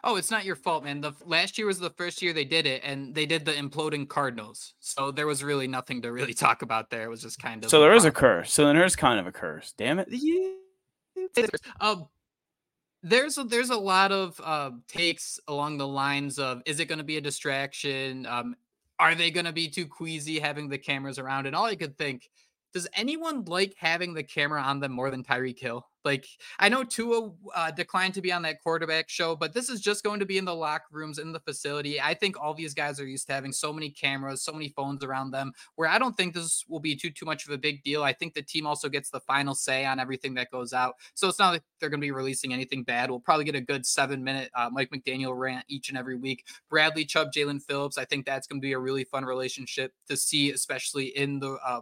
Oh, 0.08 0.18
it's 0.18 0.30
not 0.30 0.46
your 0.46 0.56
fault, 0.56 0.84
man. 0.84 1.02
The 1.02 1.14
last 1.26 1.58
year 1.58 1.66
was 1.66 1.80
the 1.80 1.90
first 1.90 2.22
year 2.22 2.32
they 2.32 2.46
did 2.46 2.68
it, 2.68 2.84
and 2.86 3.14
they 3.16 3.26
did 3.26 3.44
the 3.44 3.54
imploding 3.54 4.08
Cardinals. 4.08 4.76
So 4.80 5.10
there 5.12 5.26
was 5.26 5.44
really 5.44 5.68
nothing 5.68 6.00
to 6.04 6.12
really 6.12 6.34
talk 6.46 6.62
about 6.62 6.92
there. 6.92 7.04
It 7.04 7.10
was 7.10 7.24
just 7.24 7.42
kind 7.42 7.64
of 7.64 7.72
so 7.72 7.82
there 7.82 7.94
is 7.94 8.06
a 8.06 8.12
curse. 8.12 8.54
So 8.54 8.66
then 8.66 8.76
there's 8.76 8.96
kind 8.96 9.20
of 9.20 9.26
a 9.26 9.32
curse. 9.32 9.74
Damn 9.76 9.98
it. 9.98 10.08
Yeah. 10.12 10.52
Um, 11.82 12.08
there's 13.02 13.38
a, 13.38 13.44
there's 13.44 13.72
a 13.72 13.78
lot 13.78 14.12
of 14.12 14.40
uh, 14.44 14.72
takes 14.88 15.40
along 15.48 15.78
the 15.78 15.88
lines 15.88 16.38
of 16.40 16.62
is 16.66 16.80
it 16.80 16.86
going 16.86 17.00
to 17.00 17.04
be 17.04 17.18
a 17.18 17.22
distraction? 17.22 18.28
Um, 18.28 18.56
are 19.00 19.16
they 19.16 19.32
going 19.32 19.46
to 19.46 19.52
be 19.54 19.68
too 19.68 19.88
queasy 19.88 20.40
having 20.40 20.70
the 20.70 20.78
cameras 20.78 21.20
around? 21.20 21.48
And 21.48 21.56
all 21.56 21.66
I 21.66 21.76
could 21.76 21.98
think, 21.98 22.30
does 22.76 22.90
anyone 22.94 23.46
like 23.46 23.74
having 23.78 24.14
the 24.14 24.22
camera 24.22 24.62
on 24.62 24.82
them 24.82 24.92
more 24.92 25.10
than 25.10 25.24
Tyreek 25.24 25.58
Hill? 25.58 25.88
Like 26.04 26.28
I 26.60 26.68
know 26.68 26.84
Tua 26.84 27.32
uh, 27.56 27.72
declined 27.72 28.16
to 28.16 28.22
be 28.22 28.34
on 28.34 28.42
that 28.42 28.62
quarterback 28.62 29.10
show, 29.10 29.34
but 29.34 29.54
this 29.54 29.70
is 29.70 29.80
just 29.80 30.04
going 30.04 30.20
to 30.20 30.26
be 30.26 30.38
in 30.38 30.44
the 30.44 30.54
locker 30.54 30.84
rooms 30.92 31.18
in 31.18 31.32
the 31.32 31.40
facility. 31.40 32.02
I 32.02 32.14
think 32.14 32.36
all 32.38 32.54
these 32.54 32.74
guys 32.74 33.00
are 33.00 33.08
used 33.08 33.28
to 33.28 33.34
having 33.34 33.54
so 33.54 33.72
many 33.72 33.90
cameras, 33.90 34.44
so 34.44 34.52
many 34.52 34.68
phones 34.76 35.06
around 35.06 35.32
them. 35.32 35.54
Where 35.76 35.88
I 35.88 35.98
don't 35.98 36.18
think 36.18 36.34
this 36.34 36.66
will 36.68 36.82
be 36.82 36.98
too 36.98 37.12
too 37.12 37.26
much 37.26 37.46
of 37.48 37.54
a 37.54 37.58
big 37.58 37.82
deal. 37.82 38.04
I 38.04 38.12
think 38.12 38.34
the 38.34 38.42
team 38.42 38.68
also 38.68 38.90
gets 38.90 39.10
the 39.10 39.22
final 39.22 39.56
say 39.56 39.86
on 39.86 40.02
everything 40.02 40.34
that 40.34 40.52
goes 40.52 40.74
out, 40.74 40.96
so 41.14 41.30
it's 41.30 41.40
not 41.40 41.52
like 41.52 41.64
they're 41.80 41.90
going 41.90 42.02
to 42.02 42.06
be 42.06 42.12
releasing 42.12 42.52
anything 42.52 42.84
bad. 42.84 43.10
We'll 43.10 43.22
probably 43.22 43.46
get 43.46 43.56
a 43.56 43.62
good 43.62 43.86
seven 43.86 44.22
minute 44.22 44.52
uh, 44.54 44.70
Mike 44.70 44.92
McDaniel 44.92 45.34
rant 45.38 45.64
each 45.70 45.88
and 45.88 45.98
every 45.98 46.18
week. 46.18 46.44
Bradley 46.70 47.06
Chubb, 47.06 47.32
Jaelan 47.32 47.62
Phillips. 47.62 47.98
I 47.98 48.04
think 48.04 48.26
that's 48.26 48.48
going 48.48 48.60
to 48.60 48.66
be 48.66 48.74
a 48.74 48.80
really 48.80 49.06
fun 49.06 49.24
relationship 49.24 49.94
to 50.10 50.18
see, 50.18 50.52
especially 50.52 51.06
in 51.18 51.40
the 51.40 51.58
uh, 51.66 51.80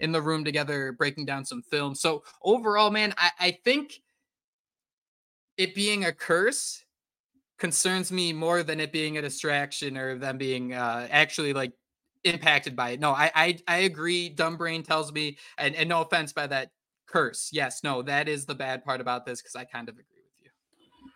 in 0.00 0.12
the 0.12 0.22
room 0.22 0.44
together 0.44 0.92
breaking 0.92 1.26
down 1.26 1.44
some 1.44 1.62
film. 1.62 1.94
So 1.94 2.22
overall, 2.42 2.90
man, 2.90 3.14
I, 3.16 3.30
I 3.40 3.58
think 3.64 4.00
it 5.56 5.74
being 5.74 6.04
a 6.04 6.12
curse 6.12 6.84
concerns 7.58 8.12
me 8.12 8.32
more 8.32 8.62
than 8.62 8.80
it 8.80 8.92
being 8.92 9.18
a 9.18 9.22
distraction 9.22 9.96
or 9.96 10.16
them 10.16 10.38
being 10.38 10.72
uh, 10.72 11.08
actually 11.10 11.52
like 11.52 11.72
impacted 12.24 12.76
by 12.76 12.90
it. 12.90 13.00
No, 13.00 13.10
I 13.10 13.30
I, 13.34 13.58
I 13.66 13.76
agree. 13.78 14.28
Dumb 14.28 14.56
brain 14.56 14.82
tells 14.82 15.12
me, 15.12 15.38
and, 15.58 15.74
and 15.74 15.88
no 15.88 16.02
offense 16.02 16.32
by 16.32 16.46
that 16.46 16.70
curse. 17.06 17.50
Yes, 17.52 17.82
no, 17.82 18.02
that 18.02 18.28
is 18.28 18.46
the 18.46 18.54
bad 18.54 18.84
part 18.84 19.00
about 19.00 19.26
this 19.26 19.42
because 19.42 19.56
I 19.56 19.64
kind 19.64 19.88
of 19.88 19.94
agree. 19.94 20.17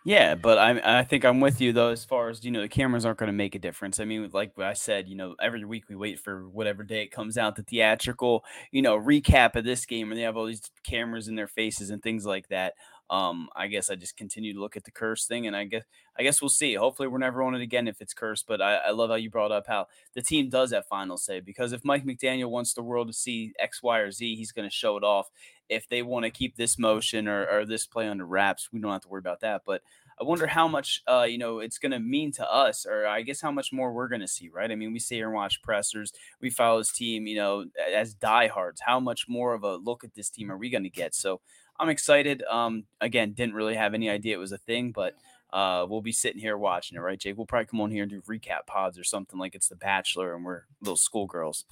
Yeah, 0.05 0.35
but 0.35 0.59
I 0.59 1.01
I 1.01 1.05
think 1.05 1.25
I'm 1.25 1.41
with 1.41 1.61
you 1.61 1.73
though 1.73 1.91
as 1.91 2.05
far 2.05 2.29
as 2.29 2.45
you 2.45 2.51
know 2.51 2.61
the 2.61 2.69
cameras 2.69 3.05
aren't 3.07 3.19
going 3.19 3.29
to 3.29 3.33
make 3.33 3.55
a 3.55 3.59
difference. 3.61 4.01
I 4.01 4.05
mean, 4.05 4.29
like 4.33 4.59
I 4.59 4.73
said, 4.73 5.09
you 5.09 5.15
know, 5.15 5.37
every 5.41 5.65
week 5.65 5.85
we 5.89 5.95
wait 5.95 6.19
for 6.19 6.49
whatever 6.49 6.83
day 6.83 7.03
it 7.05 7.13
comes 7.13 7.39
out 7.39 7.55
the 7.55 7.63
theatrical, 7.63 8.45
you 8.73 8.83
know, 8.83 8.99
recap 8.99 9.55
of 9.55 9.65
this 9.65 9.87
game 9.87 10.11
and 10.11 10.19
they 10.19 10.25
have 10.25 10.37
all 10.37 10.47
these 10.47 10.71
cameras 10.85 11.29
in 11.29 11.37
their 11.37 11.47
faces 11.47 11.91
and 11.91 12.03
things 12.03 12.27
like 12.27 12.49
that. 12.49 12.75
Um, 13.13 13.51
I 13.55 13.67
guess 13.67 13.91
I 13.91 13.95
just 13.95 14.17
continue 14.17 14.55
to 14.55 14.61
look 14.61 14.75
at 14.75 14.85
the 14.85 14.91
curse 14.91 15.27
thing, 15.27 15.47
and 15.47 15.55
I 15.55 15.65
guess 15.65 15.85
I 16.19 16.23
guess 16.23 16.41
we'll 16.41 16.49
see. 16.49 16.73
Hopefully, 16.73 17.09
we're 17.09 17.19
never 17.19 17.43
on 17.43 17.55
it 17.55 17.61
again 17.61 17.87
if 17.87 18.01
it's 18.01 18.15
cursed. 18.15 18.47
But 18.49 18.63
I, 18.63 18.77
I 18.77 18.91
love 18.93 19.11
how 19.11 19.17
you 19.17 19.29
brought 19.29 19.53
up 19.53 19.67
how 19.67 19.89
the 20.15 20.23
team 20.23 20.49
does 20.49 20.71
that 20.71 20.89
final 20.89 21.19
say 21.19 21.41
because 21.41 21.75
if 21.75 21.85
Mike 21.85 22.07
McDaniel 22.07 22.49
wants 22.49 22.73
the 22.73 22.83
world 22.83 23.09
to 23.09 23.13
see 23.13 23.53
X, 23.59 23.83
Y, 23.83 23.99
or 23.99 24.11
Z, 24.11 24.35
he's 24.35 24.51
going 24.51 24.67
to 24.67 24.75
show 24.75 24.97
it 24.97 25.05
off. 25.05 25.29
If 25.69 25.89
they 25.91 26.01
want 26.01 26.25
to 26.25 26.31
keep 26.31 26.57
this 26.57 26.79
motion 26.79 27.29
or, 27.29 27.47
or 27.47 27.67
this 27.67 27.87
play 27.87 28.09
under 28.09 28.25
wraps, 28.25 28.71
we 28.73 28.81
don't 28.81 28.93
have 28.93 29.03
to 29.03 29.09
worry 29.09 29.21
about 29.21 29.41
that. 29.41 29.61
But 29.67 29.83
I 30.19 30.25
wonder 30.25 30.47
how 30.47 30.67
much 30.67 31.03
uh, 31.07 31.27
you 31.29 31.37
know 31.37 31.59
it's 31.59 31.79
going 31.79 31.93
to 31.93 31.99
mean 31.99 32.33
to 32.33 32.51
us, 32.51 32.87
or 32.87 33.07
I 33.07 33.21
guess 33.21 33.43
how 33.43 33.51
much 33.51 33.75
more 33.75 33.93
we're 33.93 34.09
going 34.09 34.21
to 34.23 34.29
see, 34.29 34.49
right? 34.49 34.71
I 34.71 34.75
mean, 34.75 34.93
we 34.93 34.99
sit 34.99 35.17
here 35.17 35.27
and 35.27 35.35
watch 35.35 35.61
pressers, 35.63 36.13
we 36.41 36.49
follow 36.49 36.79
this 36.79 36.93
team, 36.93 37.27
you 37.27 37.37
know, 37.37 37.67
as 37.95 38.15
diehards. 38.15 38.81
How 38.81 39.01
much 39.01 39.29
more 39.29 39.53
of 39.53 39.65
a 39.65 39.77
look 39.77 40.03
at 40.03 40.15
this 40.15 40.31
team 40.31 40.51
are 40.51 40.57
we 40.57 40.71
going 40.71 40.85
to 40.85 40.91
get? 40.91 41.15
So 41.15 41.41
I'm 41.83 41.89
excited. 41.89 42.45
Um, 42.49 42.85
again, 43.01 43.33
didn't 43.33 43.57
really 43.57 43.75
have 43.75 43.93
any 43.93 44.09
idea 44.09 44.37
it 44.37 44.39
was 44.39 44.53
a 44.53 44.59
thing, 44.59 44.93
but 44.93 45.17
uh, 45.53 45.85
we'll 45.89 46.01
be 46.01 46.13
sitting 46.13 46.41
here 46.41 46.57
watching 46.57 46.97
it, 46.97 47.01
right, 47.01 47.19
Jake? 47.19 47.37
We'll 47.37 47.45
probably 47.45 47.67
come 47.67 47.81
on 47.81 47.91
here 47.91 48.05
and 48.05 48.11
do 48.11 48.23
recap 48.23 48.67
pods 48.69 49.01
or 49.01 49.03
something 49.03 49.37
like 49.37 49.57
it's 49.57 49.67
The 49.67 49.75
Bachelor 49.75 50.37
and 50.37 50.45
we're 50.45 50.63
little 50.81 50.95
schoolgirls. 50.95 51.65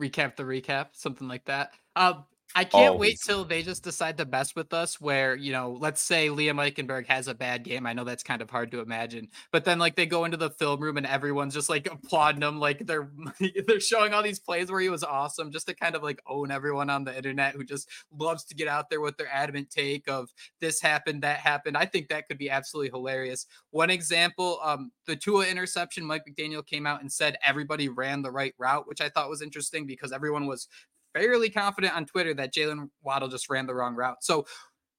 Recap 0.00 0.36
the 0.36 0.44
recap, 0.44 0.86
something 0.92 1.28
like 1.28 1.44
that. 1.44 1.74
Uh, 1.94 2.14
I 2.54 2.64
can't 2.64 2.92
Always. 2.92 3.00
wait 3.00 3.20
till 3.20 3.44
they 3.44 3.62
just 3.62 3.84
decide 3.84 4.18
to 4.18 4.24
mess 4.24 4.54
with 4.56 4.72
us. 4.72 5.00
Where 5.00 5.36
you 5.36 5.52
know, 5.52 5.76
let's 5.80 6.00
say 6.00 6.28
Liam 6.28 6.56
Eichenberg 6.56 7.06
has 7.06 7.28
a 7.28 7.34
bad 7.34 7.62
game. 7.62 7.86
I 7.86 7.92
know 7.92 8.04
that's 8.04 8.22
kind 8.22 8.42
of 8.42 8.50
hard 8.50 8.72
to 8.72 8.80
imagine, 8.80 9.28
but 9.52 9.64
then 9.64 9.78
like 9.78 9.94
they 9.94 10.06
go 10.06 10.24
into 10.24 10.36
the 10.36 10.50
film 10.50 10.80
room 10.80 10.96
and 10.96 11.06
everyone's 11.06 11.54
just 11.54 11.68
like 11.68 11.86
applauding 11.92 12.42
him, 12.42 12.58
like 12.58 12.86
they're 12.86 13.10
they're 13.66 13.80
showing 13.80 14.12
all 14.12 14.22
these 14.22 14.40
plays 14.40 14.70
where 14.70 14.80
he 14.80 14.88
was 14.88 15.04
awesome, 15.04 15.52
just 15.52 15.68
to 15.68 15.74
kind 15.74 15.94
of 15.94 16.02
like 16.02 16.20
own 16.26 16.50
everyone 16.50 16.90
on 16.90 17.04
the 17.04 17.16
internet 17.16 17.54
who 17.54 17.64
just 17.64 17.88
loves 18.16 18.44
to 18.44 18.54
get 18.54 18.68
out 18.68 18.90
there 18.90 19.00
with 19.00 19.16
their 19.16 19.32
adamant 19.32 19.70
take 19.70 20.08
of 20.08 20.30
this 20.60 20.80
happened, 20.80 21.22
that 21.22 21.38
happened. 21.38 21.76
I 21.76 21.86
think 21.86 22.08
that 22.08 22.26
could 22.26 22.38
be 22.38 22.50
absolutely 22.50 22.90
hilarious. 22.90 23.46
One 23.70 23.90
example, 23.90 24.58
um, 24.62 24.90
the 25.06 25.16
Tua 25.16 25.46
interception, 25.46 26.04
Mike 26.04 26.24
McDaniel 26.28 26.66
came 26.66 26.86
out 26.86 27.00
and 27.00 27.12
said 27.12 27.36
everybody 27.46 27.88
ran 27.88 28.22
the 28.22 28.30
right 28.30 28.54
route, 28.58 28.88
which 28.88 29.00
I 29.00 29.08
thought 29.08 29.30
was 29.30 29.42
interesting 29.42 29.86
because 29.86 30.12
everyone 30.12 30.46
was 30.46 30.68
fairly 31.14 31.50
confident 31.50 31.94
on 31.94 32.06
Twitter 32.06 32.34
that 32.34 32.54
Jaylen 32.54 32.90
Waddle 33.02 33.28
just 33.28 33.50
ran 33.50 33.66
the 33.66 33.74
wrong 33.74 33.94
route. 33.94 34.22
So 34.22 34.46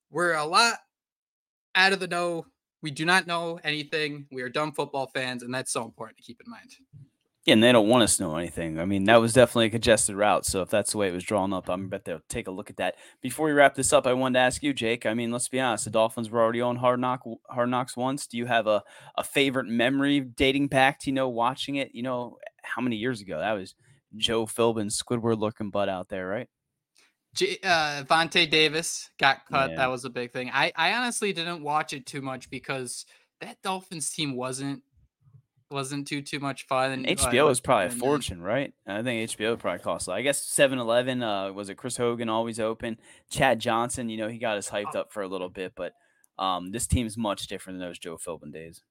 we're 0.10 0.34
a 0.34 0.46
lot 0.46 0.76
out 1.76 1.94
of 1.94 2.00
the 2.00 2.08
know. 2.08 2.46
We 2.82 2.92
do 2.92 3.06
not 3.06 3.28
know 3.28 3.60
anything. 3.64 4.28
We 4.32 4.42
are 4.42 4.50
dumb 4.50 4.72
football 4.72 5.08
fans, 5.14 5.44
and 5.44 5.54
that's 5.54 5.72
so 5.72 5.86
important 5.86 6.18
to 6.18 6.24
keep 6.24 6.42
in 6.44 6.50
mind. 6.52 6.72
Yeah, 7.46 7.54
and 7.54 7.64
they 7.64 7.72
don't 7.72 7.88
want 7.88 8.04
us 8.04 8.18
to 8.18 8.24
know 8.24 8.36
anything. 8.36 8.80
I 8.80 8.86
mean, 8.86 9.06
that 9.06 9.16
was 9.20 9.34
definitely 9.34 9.66
a 9.68 9.72
congested 9.72 10.16
route. 10.16 10.46
So 10.46 10.62
if 10.62 10.70
that's 10.70 10.92
the 10.92 11.00
way 11.00 11.08
it 11.08 11.14
was 11.14 11.24
drawn 11.24 11.54
up, 11.54 11.70
I'm 11.70 11.90
bet 11.90 12.06
they'll 12.06 12.22
take 12.30 12.48
a 12.48 12.52
look 12.52 12.70
at 12.70 12.78
that. 12.78 12.98
Before 13.20 13.48
we 13.48 13.52
wrap 13.52 13.74
this 13.74 13.92
up, 13.92 14.06
I 14.06 14.14
wanted 14.14 14.36
to 14.36 14.44
ask 14.44 14.62
you, 14.62 14.74
Jake. 14.74 15.08
I 15.08 15.16
mean, 15.16 15.32
let's 15.32 15.48
be 15.48 15.60
honest. 15.60 15.86
The 15.86 15.90
Dolphins 15.90 16.30
were 16.30 16.40
already 16.40 16.62
on 16.62 16.76
Hard 16.76 17.00
Knock 17.00 17.24
Hard 17.50 17.70
Knocks 17.70 17.98
once. 17.98 18.28
Do 18.28 18.38
you 18.38 18.46
have 18.46 18.68
a, 18.68 18.84
a 19.18 19.24
favorite 19.24 19.66
memory 19.66 20.20
dating 20.20 20.68
back 20.68 21.00
to 21.00 21.10
you 21.10 21.16
know 21.16 21.30
watching 21.30 21.76
it? 21.76 21.96
You 21.96 22.04
know, 22.04 22.38
how 22.62 22.82
many 22.82 22.96
years 22.96 23.22
ago? 23.22 23.40
That 23.40 23.54
was 23.54 23.74
Joe 24.16 24.46
Philbin, 24.46 24.92
Squidward 24.92 25.40
looking 25.40 25.70
butt 25.70 25.90
out 25.90 26.10
there, 26.10 26.28
right? 26.28 26.48
G- 27.34 27.60
uh, 27.64 28.04
Vontae 28.04 28.50
Davis 28.50 29.10
got 29.18 29.46
cut. 29.50 29.72
Yeah. 29.72 29.78
That 29.78 29.92
was 29.92 30.06
a 30.06 30.10
big 30.10 30.32
thing. 30.32 30.52
I, 30.54 30.72
I 30.76 30.94
honestly 30.94 31.32
didn't 31.34 31.64
watch 31.64 31.94
it 31.94 32.06
too 32.06 32.22
much 32.22 32.50
because 32.50 33.06
that 33.40 33.58
Dolphins 33.62 34.10
team 34.10 34.36
wasn't 34.36 34.84
wasn't 35.70 36.06
too 36.06 36.22
too 36.22 36.40
much 36.40 36.68
fun. 36.68 36.92
And 36.92 37.06
HBO 37.06 37.48
uh, 37.48 37.50
is 37.50 37.62
probably 37.62 37.88
a 37.88 37.90
fortune, 37.92 38.42
right? 38.42 38.74
I 38.86 39.02
think 39.02 39.30
HBO 39.30 39.58
probably 39.58 39.80
cost. 39.80 40.10
I 40.10 40.22
guess 40.22 40.46
7-Eleven, 40.46 41.24
uh, 41.24 41.54
was 41.54 41.70
it 41.70 41.76
Chris 41.76 41.96
Hogan 41.96 42.28
always 42.28 42.60
open? 42.60 42.98
Chad 43.30 43.60
Johnson, 43.60 44.10
you 44.10 44.18
know, 44.18 44.28
he 44.28 44.38
got 44.38 44.58
us 44.58 44.70
hyped 44.70 44.96
up 44.96 45.14
for 45.14 45.24
a 45.24 45.28
little 45.28 45.50
bit, 45.50 45.72
but 45.76 45.94
um, 46.38 46.72
this 46.72 46.88
team's 46.88 47.18
much 47.18 47.48
different 47.48 47.80
than 47.80 47.88
those 47.88 48.00
Joe 48.00 48.18
Philbin 48.18 48.52
days. 48.52 48.82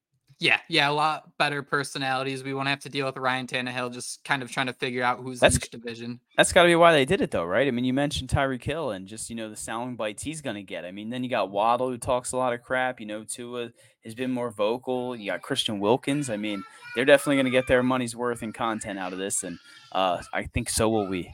Yeah, 0.41 0.59
yeah, 0.69 0.89
a 0.89 0.93
lot 0.93 1.37
better 1.37 1.63
personalities. 1.63 2.43
We 2.43 2.55
won't 2.55 2.69
have 2.69 2.81
to 2.81 2.89
deal 2.89 3.05
with 3.05 3.19
Ryan 3.19 3.47
Tannehill 3.47 3.93
just 3.93 4.25
kind 4.25 4.43
of 4.43 4.51
trying 4.51 4.69
to 4.69 4.73
figure 4.73 5.03
out 5.03 5.19
who's 5.19 5.39
that's, 5.39 5.57
in 5.57 5.63
each 5.63 5.71
division. 5.71 6.19
That's 6.35 6.51
got 6.51 6.63
to 6.63 6.69
be 6.69 6.75
why 6.77 6.93
they 6.93 7.05
did 7.05 7.21
it, 7.21 7.31
though, 7.31 7.45
right? 7.45 7.69
I 7.69 7.71
mean, 7.71 7.85
you 7.85 7.93
mentioned 7.93 8.31
Tyreek 8.31 8.65
Hill 8.65 8.91
and 8.91 9.07
just 9.07 9.29
you 9.29 9.37
know 9.37 9.51
the 9.51 9.57
sound 9.57 9.99
bites 9.99 10.23
he's 10.23 10.41
going 10.41 10.57
to 10.57 10.63
get. 10.63 10.87
I 10.87 10.93
mean, 10.93 11.11
then 11.11 11.23
you 11.23 11.29
got 11.29 11.51
Waddle 11.51 11.91
who 11.91 11.99
talks 11.99 12.33
a 12.33 12.39
lot 12.39 12.55
of 12.55 12.63
crap. 12.63 13.01
You 13.01 13.07
know, 13.07 13.23
Tua 13.23 13.71
has 14.03 14.15
been 14.15 14.31
more 14.31 14.51
vocal. 14.51 15.15
You 15.15 15.31
got 15.31 15.43
Christian 15.43 15.79
Wilkins. 15.79 16.31
I 16.31 16.39
mean, 16.39 16.65
they're 16.97 17.05
definitely 17.05 17.37
going 17.37 17.45
to 17.45 17.51
get 17.51 17.67
their 17.67 17.83
money's 17.83 18.17
worth 18.17 18.43
in 18.43 18.55
content 18.55 18.99
out 18.99 19.13
of 19.13 19.19
this, 19.19 19.45
and 19.45 19.59
uh, 19.93 20.23
I 20.33 20.45
think 20.45 20.71
so 20.71 20.89
will 20.89 21.07
we 21.07 21.31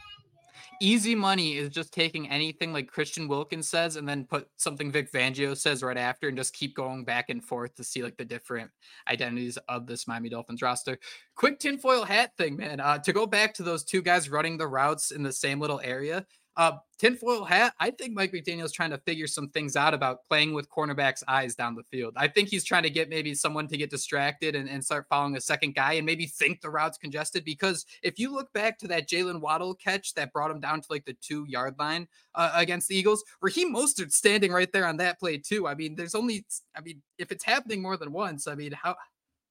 easy 0.80 1.14
money 1.14 1.56
is 1.56 1.70
just 1.70 1.92
taking 1.92 2.28
anything 2.30 2.72
like 2.72 2.88
Christian 2.88 3.28
Wilkins 3.28 3.68
says 3.68 3.96
and 3.96 4.08
then 4.08 4.24
put 4.24 4.48
something 4.56 4.90
Vic 4.90 5.10
Fangio 5.12 5.56
says 5.56 5.82
right 5.82 5.96
after 5.96 6.28
and 6.28 6.36
just 6.36 6.54
keep 6.54 6.74
going 6.74 7.04
back 7.04 7.30
and 7.30 7.44
forth 7.44 7.74
to 7.74 7.84
see 7.84 8.02
like 8.02 8.16
the 8.16 8.24
different 8.24 8.70
identities 9.08 9.58
of 9.68 9.86
this 9.86 10.06
Miami 10.06 10.28
Dolphins 10.28 10.62
roster. 10.62 10.98
Quick 11.34 11.58
tinfoil 11.58 12.04
hat 12.04 12.32
thing, 12.36 12.56
man. 12.56 12.80
Uh, 12.80 12.98
to 12.98 13.12
go 13.12 13.26
back 13.26 13.54
to 13.54 13.62
those 13.62 13.84
two 13.84 14.02
guys 14.02 14.28
running 14.28 14.58
the 14.58 14.66
routes 14.66 15.10
in 15.10 15.22
the 15.22 15.32
same 15.32 15.60
little 15.60 15.80
area. 15.82 16.26
Uh, 16.56 16.72
tinfoil 16.98 17.44
hat. 17.44 17.74
I 17.78 17.90
think 17.90 18.14
Mike 18.14 18.32
McDaniel's 18.32 18.72
trying 18.72 18.90
to 18.90 18.98
figure 18.98 19.26
some 19.26 19.50
things 19.50 19.76
out 19.76 19.92
about 19.92 20.26
playing 20.26 20.54
with 20.54 20.70
cornerbacks' 20.70 21.22
eyes 21.28 21.54
down 21.54 21.74
the 21.74 21.82
field. 21.82 22.14
I 22.16 22.28
think 22.28 22.48
he's 22.48 22.64
trying 22.64 22.84
to 22.84 22.90
get 22.90 23.10
maybe 23.10 23.34
someone 23.34 23.68
to 23.68 23.76
get 23.76 23.90
distracted 23.90 24.54
and, 24.54 24.68
and 24.68 24.82
start 24.82 25.06
following 25.10 25.36
a 25.36 25.40
second 25.40 25.74
guy 25.74 25.94
and 25.94 26.06
maybe 26.06 26.26
think 26.26 26.62
the 26.62 26.70
route's 26.70 26.96
congested. 26.96 27.44
Because 27.44 27.84
if 28.02 28.18
you 28.18 28.32
look 28.32 28.50
back 28.54 28.78
to 28.78 28.88
that 28.88 29.08
Jaylen 29.08 29.40
Waddle 29.40 29.74
catch 29.74 30.14
that 30.14 30.32
brought 30.32 30.50
him 30.50 30.60
down 30.60 30.80
to 30.80 30.86
like 30.88 31.04
the 31.04 31.16
two 31.20 31.44
yard 31.46 31.74
line 31.78 32.08
uh, 32.34 32.52
against 32.54 32.88
the 32.88 32.96
Eagles, 32.96 33.22
Raheem 33.42 33.74
Mostert 33.74 34.12
standing 34.12 34.50
right 34.50 34.72
there 34.72 34.86
on 34.86 34.96
that 34.96 35.18
play 35.18 35.36
too. 35.36 35.66
I 35.66 35.74
mean, 35.74 35.94
there's 35.94 36.14
only, 36.14 36.46
I 36.74 36.80
mean, 36.80 37.02
if 37.18 37.30
it's 37.32 37.44
happening 37.44 37.82
more 37.82 37.98
than 37.98 38.12
once, 38.12 38.46
I 38.46 38.54
mean, 38.54 38.72
how 38.72 38.96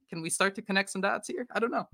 can 0.09 0.21
we 0.21 0.31
start 0.31 0.55
to 0.55 0.63
connect 0.63 0.89
some 0.89 1.01
dots 1.01 1.27
here? 1.27 1.45
I 1.51 1.59
don't 1.59 1.71
know 1.71 1.87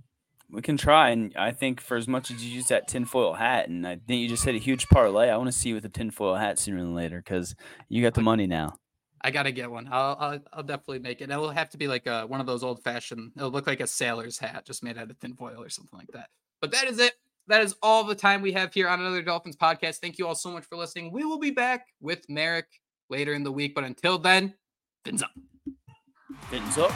we 0.51 0.61
can 0.61 0.77
try. 0.77 1.09
And 1.09 1.33
I 1.37 1.51
think 1.51 1.79
for 1.81 1.97
as 1.97 2.07
much 2.07 2.29
as 2.31 2.43
you 2.45 2.51
use 2.51 2.67
that 2.67 2.87
tinfoil 2.87 3.33
hat, 3.33 3.69
and 3.69 3.87
I 3.87 3.97
think 4.07 4.21
you 4.21 4.27
just 4.27 4.45
hit 4.45 4.55
a 4.55 4.59
huge 4.59 4.87
parlay, 4.89 5.29
I 5.29 5.37
want 5.37 5.47
to 5.47 5.57
see 5.57 5.69
you 5.69 5.75
with 5.75 5.85
a 5.85 5.89
tinfoil 5.89 6.35
hat 6.35 6.59
sooner 6.59 6.79
than 6.79 6.93
later 6.93 7.17
because 7.17 7.55
you 7.89 8.01
got 8.01 8.13
the 8.13 8.21
money 8.21 8.47
now. 8.47 8.75
I 9.23 9.29
gotta 9.29 9.51
get 9.51 9.69
one. 9.69 9.87
I'll, 9.91 10.17
I'll, 10.19 10.39
I'll 10.51 10.63
definitely 10.63 10.99
make 10.99 11.21
it. 11.21 11.29
It'll 11.29 11.51
have 11.51 11.69
to 11.71 11.77
be 11.77 11.87
like 11.87 12.07
a, 12.07 12.25
one 12.25 12.39
of 12.39 12.47
those 12.47 12.63
old 12.63 12.83
fashioned. 12.83 13.31
It'll 13.37 13.51
look 13.51 13.67
like 13.67 13.79
a 13.79 13.87
sailor's 13.87 14.39
hat, 14.39 14.65
just 14.65 14.83
made 14.83 14.97
out 14.97 15.11
of 15.11 15.19
tinfoil 15.19 15.61
or 15.61 15.69
something 15.69 15.97
like 15.97 16.09
that. 16.13 16.29
But 16.59 16.71
that 16.71 16.85
is 16.85 16.99
it. 16.99 17.13
That 17.47 17.61
is 17.61 17.75
all 17.83 18.03
the 18.03 18.15
time 18.15 18.41
we 18.41 18.51
have 18.53 18.73
here 18.73 18.87
on 18.87 18.99
another 18.99 19.21
Dolphins 19.21 19.57
podcast. 19.57 19.97
Thank 19.97 20.17
you 20.17 20.27
all 20.27 20.35
so 20.35 20.51
much 20.51 20.65
for 20.65 20.75
listening. 20.75 21.11
We 21.11 21.23
will 21.23 21.39
be 21.39 21.51
back 21.51 21.87
with 21.99 22.27
Merrick 22.29 22.67
later 23.09 23.33
in 23.33 23.43
the 23.43 23.51
week, 23.51 23.75
but 23.75 23.83
until 23.83 24.17
then, 24.17 24.55
fins 25.05 25.21
up. 25.21 25.31
Fins 26.49 26.77
up. 26.77 26.91